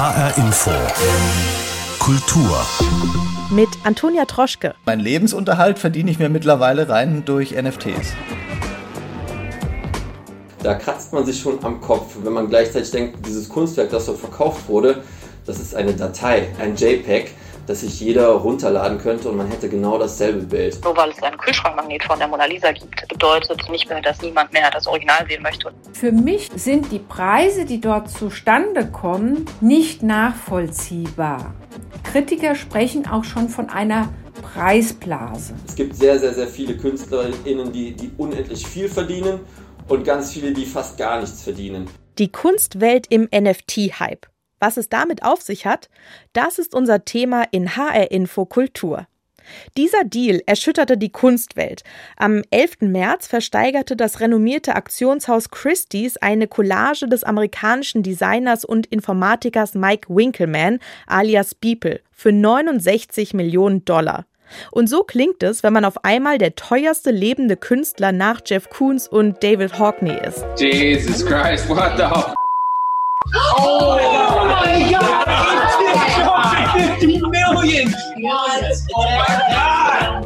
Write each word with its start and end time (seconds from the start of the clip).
HR 0.00 0.34
Info. 0.38 0.70
Kultur. 1.98 2.64
Mit 3.50 3.68
Antonia 3.84 4.24
Troschke. 4.24 4.74
Mein 4.86 4.98
Lebensunterhalt 4.98 5.78
verdiene 5.78 6.10
ich 6.10 6.18
mir 6.18 6.30
mittlerweile 6.30 6.88
rein 6.88 7.22
durch 7.26 7.50
NFTs. 7.50 8.14
Da 10.62 10.72
kratzt 10.72 11.12
man 11.12 11.26
sich 11.26 11.38
schon 11.38 11.62
am 11.62 11.82
Kopf, 11.82 12.16
wenn 12.22 12.32
man 12.32 12.48
gleichzeitig 12.48 12.90
denkt, 12.92 13.26
dieses 13.26 13.46
Kunstwerk, 13.46 13.90
das 13.90 14.06
dort 14.06 14.20
verkauft 14.20 14.70
wurde, 14.70 15.02
das 15.44 15.60
ist 15.60 15.74
eine 15.74 15.92
Datei, 15.92 16.48
ein 16.58 16.76
JPEG 16.76 17.32
dass 17.70 17.82
sich 17.82 18.00
jeder 18.00 18.30
runterladen 18.30 18.98
könnte 18.98 19.28
und 19.28 19.36
man 19.36 19.46
hätte 19.46 19.68
genau 19.68 19.96
dasselbe 19.96 20.40
Bild. 20.40 20.82
Nur 20.82 20.96
weil 20.96 21.10
es 21.10 21.22
einen 21.22 21.38
Kühlschrankmagnet 21.38 22.02
von 22.02 22.18
der 22.18 22.26
Mona 22.26 22.46
Lisa 22.46 22.72
gibt, 22.72 23.06
bedeutet 23.08 23.70
nicht 23.70 23.88
mehr, 23.88 24.02
dass 24.02 24.20
niemand 24.20 24.52
mehr 24.52 24.68
das 24.72 24.88
Original 24.88 25.24
sehen 25.28 25.40
möchte. 25.40 25.70
Für 25.92 26.10
mich 26.10 26.50
sind 26.56 26.90
die 26.90 26.98
Preise, 26.98 27.64
die 27.64 27.80
dort 27.80 28.10
zustande 28.10 28.90
kommen, 28.90 29.46
nicht 29.60 30.02
nachvollziehbar. 30.02 31.54
Kritiker 32.02 32.56
sprechen 32.56 33.06
auch 33.06 33.22
schon 33.22 33.48
von 33.48 33.70
einer 33.70 34.08
Preisblase. 34.42 35.54
Es 35.68 35.76
gibt 35.76 35.94
sehr, 35.94 36.18
sehr, 36.18 36.34
sehr 36.34 36.48
viele 36.48 36.76
KünstlerInnen, 36.76 37.70
die, 37.70 37.92
die 37.92 38.10
unendlich 38.18 38.66
viel 38.66 38.88
verdienen 38.88 39.38
und 39.86 40.02
ganz 40.04 40.32
viele, 40.32 40.52
die 40.52 40.66
fast 40.66 40.98
gar 40.98 41.20
nichts 41.20 41.44
verdienen. 41.44 41.88
Die 42.18 42.32
Kunstwelt 42.32 43.06
im 43.10 43.28
NFT-Hype. 43.32 44.26
Was 44.60 44.76
es 44.76 44.88
damit 44.88 45.24
auf 45.24 45.42
sich 45.42 45.66
hat, 45.66 45.88
das 46.32 46.58
ist 46.58 46.74
unser 46.74 47.04
Thema 47.04 47.44
in 47.50 47.76
HR 47.76 48.10
Info 48.10 48.44
Kultur. 48.44 49.06
Dieser 49.76 50.04
Deal 50.04 50.42
erschütterte 50.46 50.96
die 50.96 51.10
Kunstwelt. 51.10 51.82
Am 52.16 52.42
11. 52.50 52.82
März 52.82 53.26
versteigerte 53.26 53.96
das 53.96 54.20
renommierte 54.20 54.74
Aktionshaus 54.74 55.50
Christie's 55.50 56.16
eine 56.18 56.46
Collage 56.46 57.08
des 57.08 57.24
amerikanischen 57.24 58.02
Designers 58.02 58.64
und 58.64 58.86
Informatikers 58.86 59.74
Mike 59.74 60.14
Winkelmann 60.14 60.78
alias 61.06 61.54
Beeple 61.54 62.00
für 62.12 62.32
69 62.32 63.34
Millionen 63.34 63.84
Dollar. 63.84 64.26
Und 64.72 64.88
so 64.88 65.04
klingt 65.04 65.42
es, 65.44 65.62
wenn 65.62 65.72
man 65.72 65.84
auf 65.84 66.04
einmal 66.04 66.38
der 66.38 66.56
teuerste 66.56 67.12
lebende 67.12 67.56
Künstler 67.56 68.10
nach 68.10 68.40
Jeff 68.44 68.68
Koons 68.68 69.06
und 69.06 69.42
David 69.44 69.78
Hockney 69.78 70.16
ist. 70.26 70.44
Jesus 70.58 71.24
Christ, 71.24 71.68
what 71.68 71.92
the 71.96 72.34
Oh, 73.26 73.96
my 74.48 74.90
God! 74.90 75.20
50 76.72 77.06
million! 77.06 77.94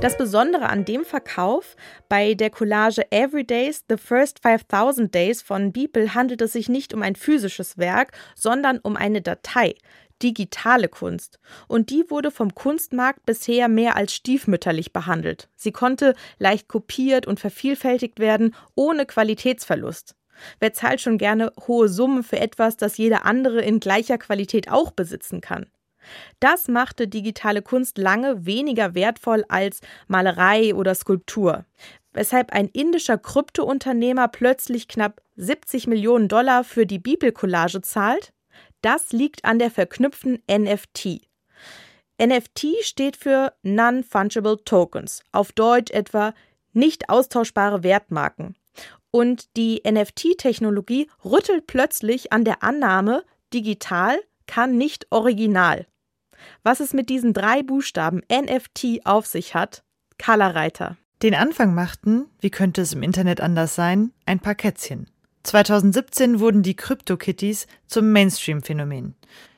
Das 0.01 0.17
Besondere 0.17 0.69
an 0.69 0.85
dem 0.85 1.05
Verkauf 1.05 1.77
bei 2.09 2.35
der 2.35 2.51
Collage 2.51 3.11
Every 3.11 3.45
Days, 3.45 3.85
The 3.89 3.97
First 3.97 4.41
5000 4.41 5.15
Days 5.15 5.43
von 5.43 5.73
Beeple 5.73 6.15
handelt 6.15 6.43
es 6.43 6.53
sich 6.53 6.69
nicht 6.69 6.93
um 6.93 7.03
ein 7.03 7.17
physisches 7.17 7.79
Werk, 7.79 8.13
sondern 8.35 8.79
um 8.79 8.97
eine 8.97 9.23
Datei, 9.23 9.75
digitale 10.23 10.89
Kunst. 10.89 11.39
Und 11.69 11.91
die 11.91 12.05
wurde 12.11 12.31
vom 12.31 12.55
Kunstmarkt 12.55 13.25
bisher 13.27 13.69
mehr 13.69 13.97
als 13.97 14.15
stiefmütterlich 14.15 14.93
behandelt. 14.93 15.49
Sie 15.57 15.73
konnte 15.73 16.15
leicht 16.39 16.69
kopiert 16.69 17.27
und 17.27 17.41
vervielfältigt 17.41 18.19
werden, 18.19 18.55
ohne 18.75 19.07
Qualitätsverlust. 19.07 20.15
Wer 20.61 20.73
zahlt 20.73 21.01
schon 21.01 21.19
gerne 21.19 21.53
hohe 21.67 21.89
Summen 21.89 22.23
für 22.23 22.41
etwas, 22.41 22.77
das 22.77 22.97
jeder 22.97 23.25
andere 23.25 23.61
in 23.61 23.81
gleicher 23.81 24.19
Qualität 24.19 24.71
auch 24.71 24.91
besitzen 24.91 25.41
kann? 25.41 25.67
Das 26.41 26.69
machte 26.69 27.09
digitale 27.09 27.63
Kunst 27.63 27.99
lange 27.99 28.47
weniger 28.47 28.95
wertvoll 28.95 29.45
als 29.49 29.81
Malerei 30.07 30.75
oder 30.75 30.95
Skulptur, 30.95 31.65
weshalb 32.13 32.53
ein 32.53 32.69
indischer 32.69 33.19
Kryptounternehmer 33.19 34.29
plötzlich 34.29 34.89
knapp 34.89 35.23
70 35.37 35.87
Millionen 35.87 36.29
Dollar 36.29 36.65
für 36.65 36.87
die 36.87 36.99
Bibelcollage 36.99 37.81
zahlt. 37.81 38.33
Das 38.83 39.13
liegt 39.13 39.45
an 39.45 39.59
der 39.59 39.71
verknüpften 39.71 40.43
NFT. 40.51 41.23
NFT 42.23 42.67
steht 42.83 43.17
für 43.17 43.55
Non-Fungible 43.63 44.63
Tokens, 44.65 45.25
auf 45.33 45.53
Deutsch 45.53 45.91
etwa 45.91 46.35
nicht 46.73 47.09
austauschbare 47.09 47.83
Wertmarken. 47.83 48.57
Und 49.15 49.57
die 49.57 49.81
NFT-Technologie 49.89 51.09
rüttelt 51.25 51.69
plötzlich 51.69 52.33
an 52.33 52.45
der 52.45 52.65
Annahme, 52.65 53.23
digital 53.53 54.19
kann 54.49 54.77
nicht 54.77 55.07
original. 55.11 55.87
Was 56.65 56.81
es 56.81 56.93
mit 56.93 57.11
diesen 57.11 57.33
drei 57.33 57.63
Buchstaben 57.63 58.23
NFT 58.29 59.07
auf 59.07 59.27
sich 59.27 59.55
hat, 59.55 59.85
Carla 60.19 60.49
Reiter. 60.49 60.97
Den 61.23 61.37
Anfang 61.37 61.77
machten, 61.77 62.25
wie 62.41 62.51
könnte 62.51 62.81
es 62.83 62.93
im 62.93 63.05
Internet 63.05 63.41
anders 63.41 63.77
sein, 63.77 64.11
ein 64.27 64.41
paar 64.41 64.57
Kätzchen. 64.57 65.07
2017 65.45 66.41
wurden 66.41 66.65
die 66.65 66.75
CryptoKitties 66.75 67.69
zum 67.87 68.11
Mainstream-Phänomen. 68.11 69.15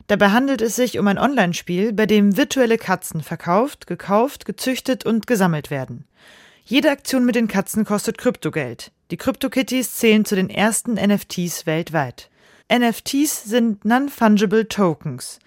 Dabei 0.07 0.33
handelt 0.33 0.61
es 0.61 0.77
sich 0.77 0.99
um 0.99 1.07
ein 1.07 1.19
Online-Spiel, 1.19 1.95
bei 1.95 2.05
dem 2.05 2.37
virtuelle 2.37 2.77
Katzen 2.77 3.23
verkauft, 3.23 3.87
gekauft, 3.87 4.45
gezüchtet 4.45 5.07
und 5.07 5.27
gesammelt 5.27 5.71
werden. 5.71 6.07
Jede 6.67 6.91
Aktion 6.91 7.25
mit 7.25 7.37
den 7.37 7.49
Katzen 7.49 7.87
kostet 7.87 8.19
Kryptogeld. 8.19 8.93
Die 9.11 9.17
CryptoKitties 9.17 9.95
zählen 9.95 10.25
zu 10.25 10.35
den 10.35 10.51
ersten 10.51 10.95
NFTs 10.95 11.65
weltweit. 11.67 12.29
NFTs 12.73 13.45
sind 13.45 13.85
Non-Fungible 13.85 14.67
Tokens. 14.67 15.39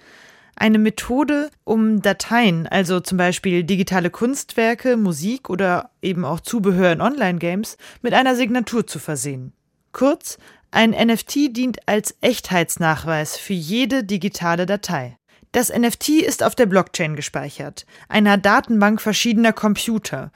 Eine 0.55 0.77
Methode, 0.77 1.49
um 1.65 2.01
Dateien, 2.01 2.67
also 2.67 3.01
zum 3.01 3.17
Beispiel 3.17 3.63
digitale 3.63 4.09
Kunstwerke, 4.09 4.95
Musik 4.95 5.49
oder 5.49 5.89
eben 6.01 6.23
auch 6.23 6.39
Zubehör 6.39 6.93
in 6.93 7.01
Online-Games, 7.01 7.77
mit 8.01 8.13
einer 8.13 8.35
Signatur 8.35 8.87
zu 8.87 8.99
versehen. 8.99 9.51
Kurz, 9.91 10.37
ein 10.71 10.91
NFT 10.91 11.55
dient 11.55 11.87
als 11.87 12.15
Echtheitsnachweis 12.21 13.37
für 13.37 13.53
jede 13.53 14.03
digitale 14.03 14.65
Datei. 14.65 15.17
Das 15.51 15.69
NFT 15.69 16.09
ist 16.09 16.43
auf 16.43 16.55
der 16.55 16.67
Blockchain 16.67 17.15
gespeichert, 17.15 17.85
einer 18.07 18.37
Datenbank 18.37 19.01
verschiedener 19.01 19.51
Computer. 19.51 20.31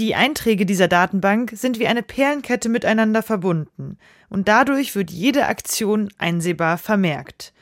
Die 0.00 0.14
Einträge 0.14 0.64
dieser 0.64 0.88
Datenbank 0.88 1.52
sind 1.52 1.78
wie 1.78 1.86
eine 1.86 2.02
Perlenkette 2.02 2.70
miteinander 2.70 3.22
verbunden 3.22 3.98
und 4.30 4.48
dadurch 4.48 4.94
wird 4.94 5.10
jede 5.10 5.44
Aktion 5.44 6.08
einsehbar 6.16 6.78
vermerkt. 6.78 7.52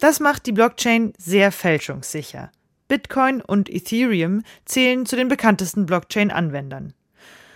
Das 0.00 0.18
macht 0.18 0.46
die 0.46 0.52
Blockchain 0.52 1.12
sehr 1.18 1.52
fälschungssicher. 1.52 2.50
Bitcoin 2.88 3.40
und 3.40 3.70
Ethereum 3.70 4.42
zählen 4.64 5.06
zu 5.06 5.14
den 5.14 5.28
bekanntesten 5.28 5.86
Blockchain-Anwendern. 5.86 6.94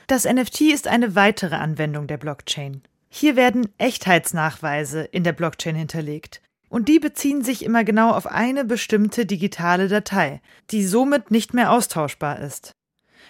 Das 0.06 0.24
NFT 0.24 0.60
ist 0.72 0.86
eine 0.86 1.16
weitere 1.16 1.56
Anwendung 1.56 2.06
der 2.06 2.18
Blockchain. 2.18 2.82
Hier 3.08 3.34
werden 3.34 3.70
Echtheitsnachweise 3.78 5.02
in 5.02 5.24
der 5.24 5.32
Blockchain 5.32 5.74
hinterlegt. 5.74 6.42
Und 6.68 6.86
die 6.86 7.00
beziehen 7.00 7.42
sich 7.42 7.64
immer 7.64 7.82
genau 7.82 8.12
auf 8.12 8.28
eine 8.28 8.64
bestimmte 8.64 9.26
digitale 9.26 9.88
Datei, 9.88 10.40
die 10.70 10.84
somit 10.84 11.32
nicht 11.32 11.54
mehr 11.54 11.72
austauschbar 11.72 12.38
ist. 12.38 12.72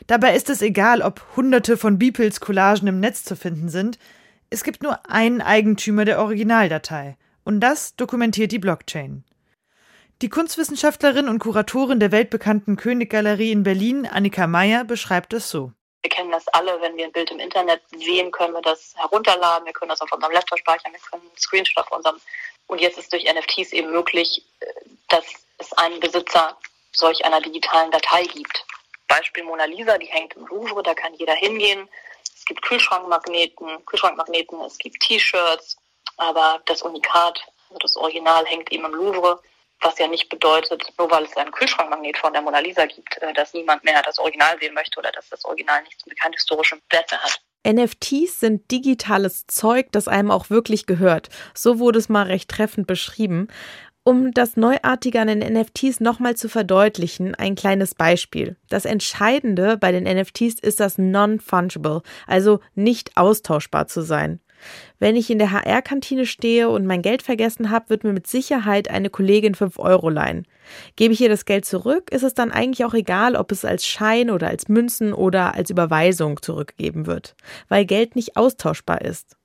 Dabei 0.06 0.34
ist 0.34 0.50
es 0.50 0.62
egal, 0.62 1.02
ob 1.02 1.22
hunderte 1.36 1.76
von 1.76 1.98
Beeples 1.98 2.40
Collagen 2.40 2.88
im 2.88 3.00
Netz 3.00 3.24
zu 3.24 3.36
finden 3.36 3.68
sind. 3.68 3.98
Es 4.50 4.64
gibt 4.64 4.82
nur 4.82 5.08
einen 5.08 5.40
Eigentümer 5.40 6.04
der 6.04 6.20
Originaldatei. 6.20 7.16
Und 7.44 7.60
das 7.60 7.96
dokumentiert 7.96 8.52
die 8.52 8.58
Blockchain. 8.58 9.24
Die 10.22 10.28
Kunstwissenschaftlerin 10.28 11.28
und 11.28 11.40
Kuratorin 11.40 11.98
der 11.98 12.12
weltbekannten 12.12 12.76
Königgalerie 12.76 13.50
in 13.50 13.64
Berlin, 13.64 14.06
Annika 14.06 14.46
Meyer, 14.46 14.84
beschreibt 14.84 15.32
es 15.32 15.50
so. 15.50 15.72
Wir 16.02 16.10
kennen 16.10 16.30
das 16.30 16.46
alle, 16.48 16.80
wenn 16.80 16.96
wir 16.96 17.06
ein 17.06 17.12
Bild 17.12 17.30
im 17.30 17.40
Internet 17.40 17.80
sehen, 17.96 18.30
können 18.30 18.54
wir 18.54 18.62
das 18.62 18.94
herunterladen, 18.96 19.66
wir 19.66 19.72
können 19.72 19.88
das 19.88 20.00
auf 20.00 20.12
unserem 20.12 20.32
Laptop 20.32 20.58
speichern, 20.58 20.92
wir 20.92 21.00
können 21.00 21.22
einen 21.22 21.38
Screenshot 21.38 21.78
auf 21.78 21.90
unserem. 21.90 22.16
Und 22.66 22.80
jetzt 22.80 22.98
ist 22.98 23.12
durch 23.12 23.24
NFTs 23.24 23.72
eben 23.72 23.90
möglich, 23.90 24.44
äh, 24.60 24.66
dass 25.08 25.24
es 25.58 25.72
einen 25.74 25.98
Besitzer 25.98 26.56
solch 26.92 27.24
einer 27.24 27.40
digitalen 27.40 27.90
Datei 27.90 28.24
gibt. 28.24 28.64
Beispiel 29.12 29.44
Mona 29.44 29.66
Lisa, 29.66 29.98
die 29.98 30.06
hängt 30.06 30.34
im 30.36 30.46
Louvre, 30.46 30.82
da 30.82 30.94
kann 30.94 31.12
jeder 31.14 31.34
hingehen. 31.34 31.86
Es 32.34 32.46
gibt 32.46 32.62
Kühlschrankmagneten, 32.62 33.84
Kühlschrankmagneten, 33.84 34.58
es 34.62 34.78
gibt 34.78 35.00
T-Shirts, 35.02 35.76
aber 36.16 36.62
das 36.64 36.80
Unikat, 36.80 37.38
also 37.68 37.78
das 37.78 37.96
Original 37.96 38.46
hängt 38.46 38.72
eben 38.72 38.86
im 38.86 38.94
Louvre, 38.94 39.38
was 39.82 39.98
ja 39.98 40.06
nicht 40.06 40.30
bedeutet, 40.30 40.82
nur 40.96 41.10
weil 41.10 41.24
es 41.24 41.36
einen 41.36 41.52
Kühlschrankmagnet 41.52 42.16
von 42.16 42.32
der 42.32 42.40
Mona 42.40 42.60
Lisa 42.60 42.86
gibt, 42.86 43.18
äh, 43.20 43.34
dass 43.34 43.52
niemand 43.52 43.84
mehr 43.84 44.00
das 44.02 44.18
Original 44.18 44.58
sehen 44.58 44.72
möchte 44.72 44.98
oder 44.98 45.12
dass 45.12 45.28
das 45.28 45.44
Original 45.44 45.82
nicht 45.82 46.02
bekannt 46.06 46.34
historische 46.34 46.78
Werte 46.90 47.18
hat. 47.18 47.38
NFTs 47.66 48.40
sind 48.40 48.70
digitales 48.70 49.46
Zeug, 49.46 49.88
das 49.92 50.08
einem 50.08 50.30
auch 50.30 50.48
wirklich 50.48 50.86
gehört. 50.86 51.28
So 51.54 51.78
wurde 51.78 51.98
es 51.98 52.08
mal 52.08 52.26
recht 52.26 52.50
treffend 52.50 52.86
beschrieben. 52.86 53.48
Um 54.04 54.32
das 54.32 54.56
Neuartige 54.56 55.20
an 55.20 55.28
den 55.28 55.38
NFTs 55.38 56.00
nochmal 56.00 56.34
zu 56.34 56.48
verdeutlichen, 56.48 57.36
ein 57.36 57.54
kleines 57.54 57.94
Beispiel. 57.94 58.56
Das 58.68 58.84
Entscheidende 58.84 59.76
bei 59.76 59.92
den 59.92 60.04
NFTs 60.04 60.58
ist 60.60 60.80
das 60.80 60.98
Non-Fungible, 60.98 62.02
also 62.26 62.58
nicht 62.74 63.16
austauschbar 63.16 63.86
zu 63.86 64.02
sein. 64.02 64.40
Wenn 64.98 65.14
ich 65.14 65.30
in 65.30 65.38
der 65.38 65.52
HR-Kantine 65.52 66.26
stehe 66.26 66.68
und 66.68 66.84
mein 66.84 67.02
Geld 67.02 67.22
vergessen 67.22 67.70
habe, 67.70 67.90
wird 67.90 68.02
mir 68.02 68.12
mit 68.12 68.26
Sicherheit 68.26 68.90
eine 68.90 69.08
Kollegin 69.08 69.54
5 69.54 69.78
Euro 69.78 70.08
leihen. 70.08 70.46
Gebe 70.96 71.14
ich 71.14 71.20
ihr 71.20 71.28
das 71.28 71.44
Geld 71.44 71.64
zurück, 71.64 72.10
ist 72.10 72.22
es 72.22 72.34
dann 72.34 72.50
eigentlich 72.50 72.84
auch 72.84 72.94
egal, 72.94 73.36
ob 73.36 73.52
es 73.52 73.64
als 73.64 73.86
Schein 73.86 74.30
oder 74.30 74.48
als 74.48 74.68
Münzen 74.68 75.12
oder 75.12 75.54
als 75.54 75.70
Überweisung 75.70 76.42
zurückgegeben 76.42 77.06
wird, 77.06 77.36
weil 77.68 77.84
Geld 77.84 78.16
nicht 78.16 78.36
austauschbar 78.36 79.02
ist. 79.02 79.36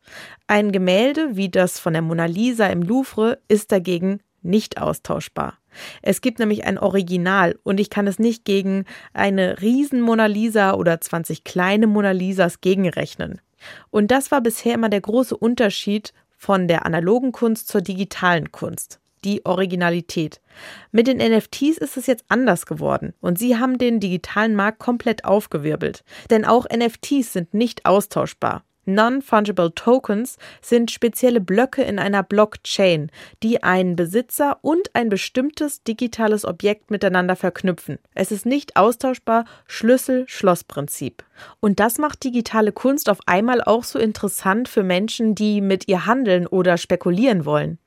Ein 0.48 0.72
Gemälde 0.72 1.36
wie 1.36 1.50
das 1.50 1.80
von 1.80 1.94
der 1.94 2.02
Mona 2.02 2.26
Lisa 2.26 2.68
im 2.68 2.82
Louvre 2.82 3.40
ist 3.48 3.72
dagegen 3.72 4.20
nicht 4.48 4.82
austauschbar. 4.82 5.58
Es 6.02 6.22
gibt 6.22 6.40
nämlich 6.40 6.66
ein 6.66 6.80
Original 6.80 7.60
und 7.64 7.80
ich 7.80 7.90
kann 7.90 8.08
es 8.08 8.18
nicht 8.18 8.46
gegen 8.46 8.86
eine 9.14 9.62
riesen 9.62 10.02
Mona 10.02 10.26
Lisa 10.26 10.74
oder 10.74 11.00
20 11.00 11.44
kleine 11.44 11.88
Mona 11.88 12.12
Lisas 12.12 12.62
gegenrechnen. 12.62 13.42
Und 13.90 14.12
das 14.12 14.32
war 14.32 14.42
bisher 14.42 14.74
immer 14.76 14.90
der 14.90 15.02
große 15.02 15.36
Unterschied 15.36 16.14
von 16.38 16.68
der 16.68 16.86
analogen 16.86 17.32
Kunst 17.32 17.68
zur 17.68 17.82
digitalen 17.82 18.52
Kunst. 18.52 19.00
Die 19.24 19.46
Originalität. 19.46 20.40
Mit 20.92 21.08
den 21.08 21.18
NFTs 21.18 21.78
ist 21.78 21.98
es 21.98 22.06
jetzt 22.06 22.24
anders 22.30 22.66
geworden 22.66 23.14
und 23.20 23.40
sie 23.40 23.58
haben 23.58 23.80
den 23.80 24.00
digitalen 24.00 24.56
Markt 24.56 24.80
komplett 24.80 25.26
aufgewirbelt. 25.26 26.04
Denn 26.30 26.46
auch 26.46 26.66
NFTs 26.70 27.34
sind 27.34 27.54
nicht 27.54 27.86
austauschbar. 27.86 28.64
Non-Fungible 28.88 29.76
Tokens 29.76 30.38
sind 30.62 30.92
spezielle 30.92 31.42
Blöcke 31.42 31.84
in 31.84 32.00
einer 32.00 32.24
Blockchain, 32.24 33.12
die 33.44 33.62
einen 33.62 33.96
Besitzer 33.96 34.60
und 34.62 34.96
ein 34.96 35.10
bestimmtes 35.10 35.84
digitales 35.84 36.46
Objekt 36.46 36.90
miteinander 36.90 37.36
verknüpfen. 37.36 38.00
Es 38.16 38.32
ist 38.32 38.46
nicht 38.46 38.78
austauschbar, 38.78 39.46
Schlüssel-Schloss-Prinzip. 39.68 41.24
Und 41.60 41.80
das 41.80 41.98
macht 41.98 42.24
digitale 42.24 42.72
Kunst 42.72 43.10
auf 43.10 43.20
einmal 43.26 43.62
auch 43.62 43.84
so 43.84 44.00
interessant 44.00 44.70
für 44.70 44.84
Menschen, 44.84 45.36
die 45.36 45.62
mit 45.62 45.88
ihr 45.88 46.06
handeln 46.06 46.48
oder 46.48 46.78
spekulieren 46.78 47.46
wollen. 47.46 47.80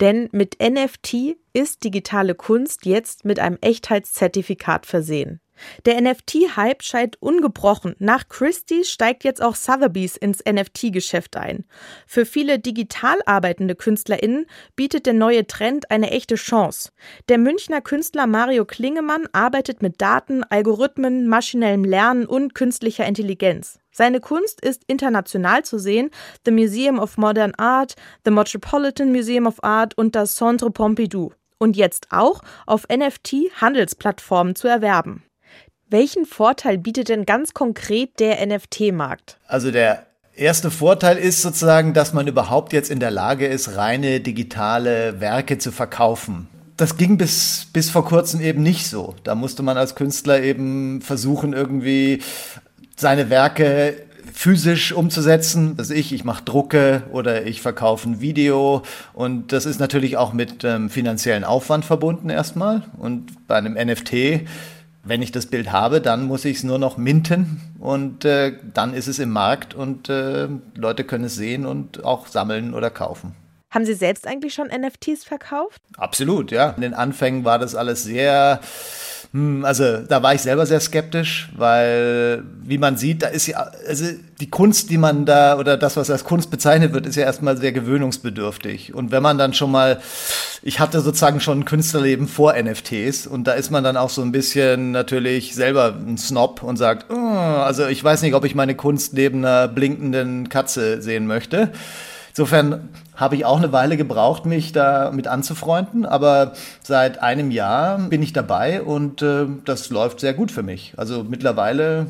Denn 0.00 0.28
mit 0.32 0.56
NFT 0.60 1.36
ist 1.52 1.84
digitale 1.84 2.34
Kunst 2.34 2.86
jetzt 2.86 3.24
mit 3.24 3.38
einem 3.38 3.58
Echtheitszertifikat 3.60 4.86
versehen. 4.86 5.40
Der 5.84 6.00
NFT-Hype 6.00 6.82
scheint 6.82 7.20
ungebrochen. 7.20 7.94
Nach 7.98 8.28
Christie's 8.28 8.90
steigt 8.90 9.24
jetzt 9.24 9.42
auch 9.42 9.54
Sotheby's 9.54 10.16
ins 10.16 10.42
NFT-Geschäft 10.44 11.36
ein. 11.36 11.64
Für 12.06 12.26
viele 12.26 12.58
digital 12.58 13.18
arbeitende 13.26 13.74
KünstlerInnen 13.74 14.46
bietet 14.74 15.06
der 15.06 15.14
neue 15.14 15.46
Trend 15.46 15.90
eine 15.90 16.10
echte 16.10 16.36
Chance. 16.36 16.90
Der 17.28 17.38
Münchner 17.38 17.80
Künstler 17.80 18.26
Mario 18.26 18.64
Klingemann 18.64 19.28
arbeitet 19.32 19.82
mit 19.82 20.00
Daten, 20.00 20.44
Algorithmen, 20.44 21.28
maschinellem 21.28 21.84
Lernen 21.84 22.26
und 22.26 22.54
künstlicher 22.54 23.06
Intelligenz. 23.06 23.78
Seine 23.96 24.20
Kunst 24.20 24.60
ist 24.60 24.82
international 24.88 25.64
zu 25.64 25.78
sehen. 25.78 26.10
The 26.44 26.50
Museum 26.50 26.98
of 26.98 27.16
Modern 27.16 27.54
Art, 27.54 27.94
the 28.26 28.30
Metropolitan 28.30 29.10
Museum 29.10 29.46
of 29.46 29.64
Art 29.64 29.96
und 29.96 30.14
das 30.14 30.34
Centre 30.34 30.70
Pompidou. 30.70 31.32
Und 31.58 31.76
jetzt 31.78 32.08
auch 32.10 32.42
auf 32.66 32.86
NFT-Handelsplattformen 32.90 34.54
zu 34.54 34.68
erwerben. 34.68 35.22
Welchen 35.88 36.26
Vorteil 36.26 36.78
bietet 36.78 37.10
denn 37.10 37.26
ganz 37.26 37.54
konkret 37.54 38.18
der 38.18 38.44
NFT-Markt? 38.44 39.38
Also 39.46 39.70
der 39.70 40.06
erste 40.34 40.72
Vorteil 40.72 41.16
ist 41.16 41.42
sozusagen, 41.42 41.94
dass 41.94 42.12
man 42.12 42.26
überhaupt 42.26 42.72
jetzt 42.72 42.90
in 42.90 42.98
der 42.98 43.12
Lage 43.12 43.46
ist, 43.46 43.76
reine 43.76 44.18
digitale 44.18 45.20
Werke 45.20 45.58
zu 45.58 45.70
verkaufen. 45.70 46.48
Das 46.76 46.96
ging 46.96 47.16
bis, 47.16 47.68
bis 47.72 47.88
vor 47.88 48.04
kurzem 48.04 48.40
eben 48.40 48.64
nicht 48.64 48.88
so. 48.88 49.14
Da 49.22 49.36
musste 49.36 49.62
man 49.62 49.76
als 49.76 49.94
Künstler 49.94 50.42
eben 50.42 51.02
versuchen, 51.02 51.52
irgendwie 51.52 52.20
seine 52.96 53.30
Werke 53.30 53.94
physisch 54.32 54.92
umzusetzen. 54.92 55.76
Also 55.78 55.94
ich, 55.94 56.12
ich 56.12 56.24
mache 56.24 56.42
Drucke 56.42 57.04
oder 57.12 57.46
ich 57.46 57.62
verkaufe 57.62 58.08
ein 58.08 58.20
Video 58.20 58.82
und 59.14 59.52
das 59.52 59.66
ist 59.66 59.78
natürlich 59.78 60.16
auch 60.16 60.32
mit 60.32 60.64
ähm, 60.64 60.90
finanziellen 60.90 61.44
Aufwand 61.44 61.84
verbunden 61.84 62.28
erstmal. 62.28 62.82
Und 62.98 63.46
bei 63.46 63.54
einem 63.54 63.74
NFT 63.74 64.46
wenn 65.06 65.22
ich 65.22 65.32
das 65.32 65.46
Bild 65.46 65.72
habe, 65.72 66.00
dann 66.00 66.24
muss 66.24 66.44
ich 66.44 66.58
es 66.58 66.64
nur 66.64 66.78
noch 66.78 66.96
minten 66.96 67.60
und 67.78 68.24
äh, 68.24 68.54
dann 68.74 68.92
ist 68.92 69.06
es 69.06 69.18
im 69.18 69.30
Markt 69.30 69.74
und 69.74 70.08
äh, 70.08 70.48
Leute 70.74 71.04
können 71.04 71.24
es 71.24 71.36
sehen 71.36 71.64
und 71.64 72.04
auch 72.04 72.26
sammeln 72.26 72.74
oder 72.74 72.90
kaufen. 72.90 73.34
Haben 73.70 73.84
Sie 73.84 73.94
selbst 73.94 74.26
eigentlich 74.26 74.54
schon 74.54 74.68
NFTs 74.68 75.24
verkauft? 75.24 75.82
Absolut, 75.96 76.50
ja. 76.50 76.70
In 76.70 76.82
den 76.82 76.94
Anfängen 76.94 77.44
war 77.44 77.58
das 77.58 77.74
alles 77.74 78.04
sehr 78.04 78.60
also 79.64 79.98
da 79.98 80.22
war 80.22 80.34
ich 80.34 80.42
selber 80.42 80.66
sehr 80.66 80.80
skeptisch, 80.80 81.48
weil 81.56 82.42
wie 82.62 82.78
man 82.78 82.96
sieht, 82.96 83.22
da 83.22 83.26
ist 83.26 83.46
ja, 83.46 83.70
also 83.86 84.04
die 84.40 84.50
Kunst, 84.50 84.90
die 84.90 84.98
man 84.98 85.26
da 85.26 85.58
oder 85.58 85.76
das, 85.76 85.96
was 85.96 86.10
als 86.10 86.24
Kunst 86.24 86.50
bezeichnet 86.50 86.92
wird, 86.92 87.06
ist 87.06 87.16
ja 87.16 87.24
erstmal 87.24 87.56
sehr 87.56 87.72
gewöhnungsbedürftig. 87.72 88.94
Und 88.94 89.10
wenn 89.10 89.22
man 89.22 89.38
dann 89.38 89.52
schon 89.52 89.70
mal, 89.70 90.00
ich 90.62 90.80
hatte 90.80 91.00
sozusagen 91.00 91.40
schon 91.40 91.60
ein 91.60 91.64
Künstlerleben 91.64 92.28
vor 92.28 92.54
NFTs 92.54 93.26
und 93.26 93.44
da 93.44 93.52
ist 93.52 93.70
man 93.70 93.84
dann 93.84 93.96
auch 93.96 94.10
so 94.10 94.22
ein 94.22 94.32
bisschen 94.32 94.92
natürlich 94.92 95.54
selber 95.54 95.94
ein 95.94 96.18
Snob 96.18 96.62
und 96.62 96.76
sagt, 96.76 97.06
oh, 97.10 97.14
also 97.14 97.86
ich 97.86 98.02
weiß 98.02 98.22
nicht, 98.22 98.34
ob 98.34 98.44
ich 98.44 98.54
meine 98.54 98.74
Kunst 98.74 99.14
neben 99.14 99.44
einer 99.44 99.68
blinkenden 99.68 100.48
Katze 100.48 101.02
sehen 101.02 101.26
möchte. 101.26 101.72
Insofern 102.38 102.90
habe 103.14 103.34
ich 103.34 103.46
auch 103.46 103.56
eine 103.56 103.72
Weile 103.72 103.96
gebraucht, 103.96 104.44
mich 104.44 104.70
da 104.72 105.10
mit 105.10 105.26
anzufreunden, 105.26 106.04
aber 106.04 106.52
seit 106.82 107.22
einem 107.22 107.50
Jahr 107.50 107.98
bin 107.98 108.22
ich 108.22 108.34
dabei 108.34 108.82
und 108.82 109.22
äh, 109.22 109.46
das 109.64 109.88
läuft 109.88 110.20
sehr 110.20 110.34
gut 110.34 110.50
für 110.50 110.62
mich. 110.62 110.92
Also 110.98 111.24
mittlerweile, 111.24 112.08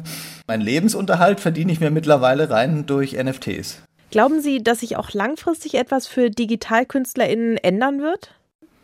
mein 0.49 0.61
Lebensunterhalt 0.61 1.39
verdiene 1.39 1.71
ich 1.71 1.79
mir 1.79 1.93
mittlerweile 1.93 2.51
rein 2.51 2.87
durch 2.87 3.13
NFTs. 3.13 3.79
Glauben 4.11 4.41
Sie, 4.41 4.65
dass 4.65 4.81
sich 4.81 4.97
auch 4.97 5.13
langfristig 5.13 5.75
etwas 5.75 6.09
für 6.09 6.29
DigitalkünstlerInnen 6.29 7.57
ändern 7.59 8.01
wird? 8.01 8.35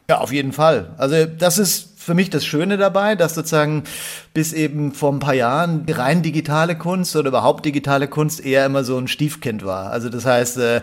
Ja, 0.08 0.18
auf 0.18 0.32
jeden 0.32 0.52
Fall. 0.52 0.90
Also 0.98 1.26
das 1.26 1.58
ist 1.58 1.92
für 2.02 2.14
mich 2.14 2.30
das 2.30 2.44
Schöne 2.44 2.76
dabei, 2.76 3.14
dass 3.14 3.34
sozusagen 3.34 3.84
bis 4.34 4.52
eben 4.52 4.92
vor 4.92 5.12
ein 5.12 5.20
paar 5.20 5.34
Jahren 5.34 5.86
rein 5.88 6.22
digitale 6.22 6.76
Kunst 6.76 7.14
oder 7.14 7.28
überhaupt 7.28 7.64
digitale 7.64 8.08
Kunst 8.08 8.44
eher 8.44 8.66
immer 8.66 8.82
so 8.82 8.98
ein 8.98 9.06
Stiefkind 9.06 9.64
war. 9.64 9.90
Also 9.90 10.08
das 10.08 10.26
heißt, 10.26 10.58
äh, 10.58 10.80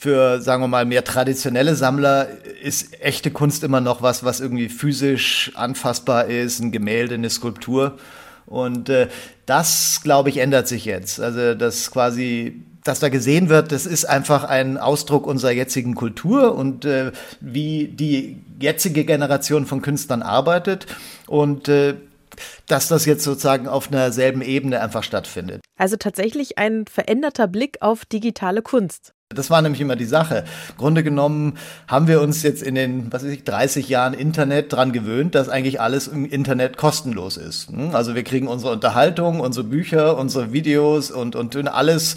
für, 0.00 0.40
sagen 0.40 0.62
wir 0.62 0.68
mal, 0.68 0.86
mehr 0.86 1.04
traditionelle 1.04 1.74
Sammler 1.74 2.28
ist 2.62 3.00
echte 3.02 3.30
Kunst 3.30 3.64
immer 3.64 3.80
noch 3.80 4.00
was, 4.00 4.24
was 4.24 4.40
irgendwie 4.40 4.70
physisch 4.70 5.52
anfassbar 5.54 6.26
ist, 6.26 6.60
ein 6.60 6.72
Gemälde, 6.72 7.14
eine 7.16 7.28
Skulptur. 7.28 7.98
Und 8.46 8.88
äh, 8.88 9.08
das, 9.44 10.00
glaube 10.02 10.30
ich, 10.30 10.38
ändert 10.38 10.68
sich 10.68 10.86
jetzt. 10.86 11.20
Also 11.20 11.54
das 11.54 11.90
quasi 11.90 12.62
dass 12.84 13.00
da 13.00 13.08
gesehen 13.08 13.48
wird, 13.48 13.72
das 13.72 13.86
ist 13.86 14.04
einfach 14.04 14.44
ein 14.44 14.78
Ausdruck 14.78 15.26
unserer 15.26 15.52
jetzigen 15.52 15.94
Kultur 15.94 16.54
und 16.54 16.84
äh, 16.84 17.12
wie 17.40 17.88
die 17.88 18.42
jetzige 18.60 19.04
Generation 19.04 19.66
von 19.66 19.82
Künstlern 19.82 20.22
arbeitet 20.22 20.86
und 21.26 21.68
äh, 21.68 21.94
dass 22.66 22.88
das 22.88 23.04
jetzt 23.04 23.24
sozusagen 23.24 23.68
auf 23.68 23.88
einer 23.88 24.10
selben 24.10 24.42
Ebene 24.42 24.80
einfach 24.80 25.02
stattfindet. 25.02 25.60
Also 25.78 25.96
tatsächlich 25.96 26.58
ein 26.58 26.86
veränderter 26.86 27.46
Blick 27.46 27.78
auf 27.80 28.04
digitale 28.04 28.62
Kunst. 28.62 29.12
Das 29.34 29.50
war 29.50 29.62
nämlich 29.62 29.80
immer 29.80 29.96
die 29.96 30.04
Sache. 30.04 30.44
Im 30.70 30.76
Grunde 30.76 31.02
genommen 31.02 31.54
haben 31.88 32.06
wir 32.06 32.20
uns 32.20 32.42
jetzt 32.42 32.62
in 32.62 32.74
den, 32.74 33.12
was 33.12 33.24
weiß 33.24 33.30
ich, 33.30 33.44
30 33.44 33.88
Jahren 33.88 34.14
Internet 34.14 34.72
dran 34.72 34.92
gewöhnt, 34.92 35.34
dass 35.34 35.48
eigentlich 35.48 35.80
alles 35.80 36.08
im 36.08 36.26
Internet 36.26 36.76
kostenlos 36.76 37.36
ist. 37.36 37.70
Hm? 37.70 37.94
Also 37.94 38.14
wir 38.14 38.24
kriegen 38.24 38.48
unsere 38.48 38.72
Unterhaltung, 38.72 39.40
unsere 39.40 39.64
Bücher, 39.64 40.18
unsere 40.18 40.52
Videos 40.52 41.10
und, 41.10 41.34
und 41.36 41.56
alles 41.68 42.16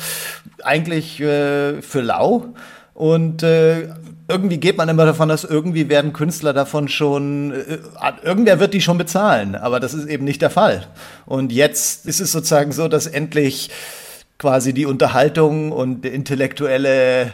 eigentlich 0.66 1.20
äh, 1.20 1.82
für 1.82 2.02
lau. 2.02 2.54
Und 2.94 3.44
äh, 3.44 3.90
irgendwie 4.28 4.58
geht 4.58 4.78
man 4.78 4.90
immer 4.90 5.06
davon, 5.06 5.30
dass 5.30 5.44
irgendwie 5.44 5.90
werden 5.90 6.14
Künstler 6.14 6.54
davon 6.54 6.88
schon, 6.88 7.52
äh, 7.52 7.78
irgendwer 8.24 8.60
wird 8.60 8.74
die 8.74 8.82
schon 8.82 8.98
bezahlen, 8.98 9.56
aber 9.56 9.80
das 9.80 9.94
ist 9.94 10.08
eben 10.08 10.24
nicht 10.24 10.42
der 10.42 10.50
Fall. 10.50 10.88
Und 11.26 11.52
jetzt 11.52 12.06
ist 12.06 12.22
es 12.22 12.32
sozusagen 12.32 12.72
so, 12.72 12.88
dass 12.88 13.06
endlich 13.06 13.70
quasi 14.38 14.74
die 14.74 14.86
Unterhaltung 14.86 15.72
und 15.72 16.02
die 16.02 16.10
intellektuelle 16.10 17.32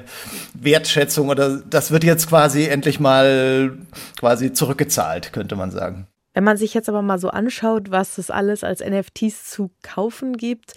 Wertschätzung 0.53 1.29
oder 1.29 1.57
das 1.57 1.91
wird 1.91 2.03
jetzt 2.03 2.27
quasi 2.27 2.65
endlich 2.65 2.99
mal 2.99 3.77
quasi 4.19 4.53
zurückgezahlt, 4.53 5.33
könnte 5.33 5.55
man 5.55 5.71
sagen. 5.71 6.07
Wenn 6.33 6.43
man 6.45 6.57
sich 6.57 6.73
jetzt 6.73 6.87
aber 6.87 7.01
mal 7.01 7.19
so 7.19 7.29
anschaut, 7.29 7.91
was 7.91 8.17
es 8.17 8.31
alles 8.31 8.63
als 8.63 8.81
NFTs 8.81 9.49
zu 9.49 9.71
kaufen 9.83 10.37
gibt, 10.37 10.73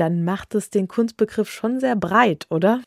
dann 0.00 0.24
macht 0.24 0.54
es 0.54 0.70
den 0.70 0.88
Kunstbegriff 0.88 1.50
schon 1.50 1.78
sehr 1.80 1.96
breit, 1.96 2.46
oder? 2.48 2.80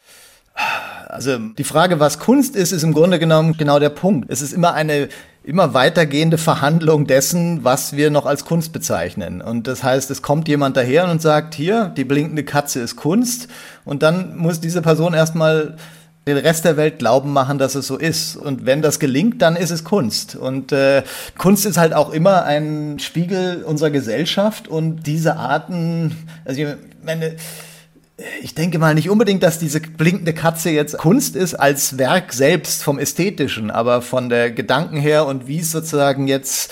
Also 1.07 1.37
die 1.37 1.63
Frage, 1.63 1.99
was 1.99 2.19
Kunst 2.19 2.55
ist, 2.55 2.71
ist 2.71 2.83
im 2.83 2.93
Grunde 2.93 3.19
genommen 3.19 3.55
genau 3.57 3.79
der 3.79 3.89
Punkt. 3.89 4.29
Es 4.29 4.41
ist 4.41 4.53
immer 4.53 4.73
eine 4.73 5.09
immer 5.43 5.73
weitergehende 5.73 6.37
Verhandlung 6.37 7.05
dessen, 7.05 7.63
was 7.63 7.95
wir 7.97 8.09
noch 8.09 8.25
als 8.25 8.45
Kunst 8.45 8.71
bezeichnen. 8.71 9.41
Und 9.41 9.67
das 9.67 9.83
heißt, 9.83 10.09
es 10.09 10.21
kommt 10.21 10.47
jemand 10.47 10.77
daher 10.77 11.09
und 11.09 11.21
sagt, 11.21 11.53
hier, 11.53 11.89
die 11.97 12.05
blinkende 12.05 12.43
Katze 12.43 12.79
ist 12.79 12.95
Kunst. 12.95 13.49
Und 13.83 14.03
dann 14.03 14.37
muss 14.37 14.61
diese 14.61 14.81
Person 14.81 15.13
erstmal 15.13 15.75
den 16.27 16.37
Rest 16.37 16.63
der 16.65 16.77
Welt 16.77 16.99
glauben 16.99 17.33
machen, 17.33 17.57
dass 17.57 17.75
es 17.75 17.87
so 17.87 17.97
ist. 17.97 18.37
Und 18.37 18.65
wenn 18.65 18.81
das 18.81 18.99
gelingt, 18.99 19.41
dann 19.41 19.55
ist 19.55 19.71
es 19.71 19.83
Kunst. 19.83 20.35
Und 20.35 20.71
äh, 20.71 21.03
Kunst 21.37 21.65
ist 21.65 21.77
halt 21.77 21.93
auch 21.93 22.11
immer 22.11 22.45
ein 22.45 22.99
Spiegel 22.99 23.63
unserer 23.63 23.91
Gesellschaft 23.91 24.67
und 24.67 25.05
diese 25.05 25.35
Arten, 25.35 26.15
also 26.45 26.61
ich 26.61 26.67
meine, 27.03 27.35
ich 28.41 28.55
denke 28.55 28.79
mal 28.79 28.93
nicht 28.93 29.09
unbedingt, 29.09 29.43
dass 29.43 29.59
diese 29.59 29.81
blinkende 29.81 30.33
Katze 30.33 30.69
jetzt 30.69 30.97
Kunst 30.97 31.35
ist 31.35 31.55
als 31.55 31.97
Werk 31.97 32.31
selbst 32.31 32.83
vom 32.83 32.99
Ästhetischen, 32.99 33.71
aber 33.71 34.01
von 34.01 34.29
der 34.29 34.51
Gedanken 34.51 34.97
her 34.97 35.25
und 35.25 35.47
wie 35.47 35.59
es 35.59 35.71
sozusagen 35.71 36.27
jetzt 36.27 36.71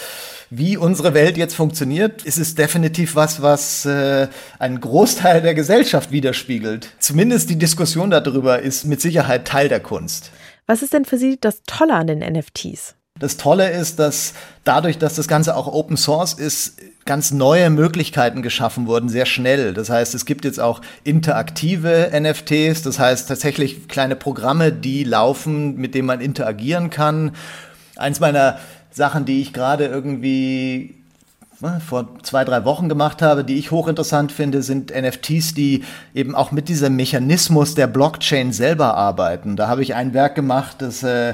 wie 0.53 0.75
unsere 0.75 1.13
Welt 1.13 1.37
jetzt 1.37 1.55
funktioniert, 1.55 2.25
ist 2.25 2.37
es 2.37 2.55
definitiv 2.55 3.15
was, 3.15 3.41
was 3.41 3.85
äh, 3.85 4.27
einen 4.59 4.81
Großteil 4.81 5.41
der 5.41 5.55
Gesellschaft 5.55 6.11
widerspiegelt. 6.11 6.89
Zumindest 6.99 7.49
die 7.49 7.57
Diskussion 7.57 8.11
darüber 8.11 8.59
ist 8.59 8.83
mit 8.83 8.99
Sicherheit 8.99 9.47
Teil 9.47 9.69
der 9.69 9.79
Kunst. 9.79 10.29
Was 10.67 10.83
ist 10.83 10.93
denn 10.93 11.05
für 11.05 11.17
Sie 11.17 11.37
das 11.39 11.61
Tolle 11.65 11.93
an 11.93 12.07
den 12.07 12.19
NFTs? 12.19 12.95
Das 13.17 13.37
Tolle 13.37 13.71
ist, 13.71 13.99
dass 13.99 14.33
dadurch, 14.65 14.97
dass 14.97 15.15
das 15.15 15.29
Ganze 15.29 15.55
auch 15.55 15.67
Open 15.67 15.95
Source 15.95 16.33
ist, 16.33 16.79
ganz 17.05 17.31
neue 17.31 17.69
Möglichkeiten 17.69 18.41
geschaffen 18.41 18.87
wurden, 18.87 19.07
sehr 19.07 19.25
schnell. 19.25 19.73
Das 19.73 19.89
heißt, 19.89 20.13
es 20.15 20.25
gibt 20.25 20.43
jetzt 20.43 20.59
auch 20.59 20.81
interaktive 21.05 22.11
NFTs, 22.13 22.81
das 22.81 22.99
heißt 22.99 23.29
tatsächlich 23.29 23.87
kleine 23.87 24.17
Programme, 24.17 24.73
die 24.73 25.05
laufen, 25.05 25.77
mit 25.77 25.95
denen 25.95 26.07
man 26.07 26.19
interagieren 26.19 26.89
kann. 26.89 27.35
Eins 27.95 28.19
meiner 28.19 28.59
Sachen, 28.91 29.25
die 29.25 29.41
ich 29.41 29.53
gerade 29.53 29.85
irgendwie 29.85 30.95
ne, 31.61 31.81
vor 31.85 32.09
zwei, 32.23 32.43
drei 32.43 32.65
Wochen 32.65 32.89
gemacht 32.89 33.21
habe, 33.21 33.43
die 33.43 33.57
ich 33.57 33.71
hochinteressant 33.71 34.31
finde, 34.31 34.61
sind 34.61 34.91
NFTs, 34.93 35.53
die 35.53 35.83
eben 36.13 36.35
auch 36.35 36.51
mit 36.51 36.69
diesem 36.69 36.95
Mechanismus 36.95 37.75
der 37.75 37.87
Blockchain 37.87 38.51
selber 38.51 38.95
arbeiten. 38.95 39.55
Da 39.55 39.67
habe 39.67 39.81
ich 39.81 39.95
ein 39.95 40.13
Werk 40.13 40.35
gemacht, 40.35 40.77
das 40.79 41.03
äh, 41.03 41.33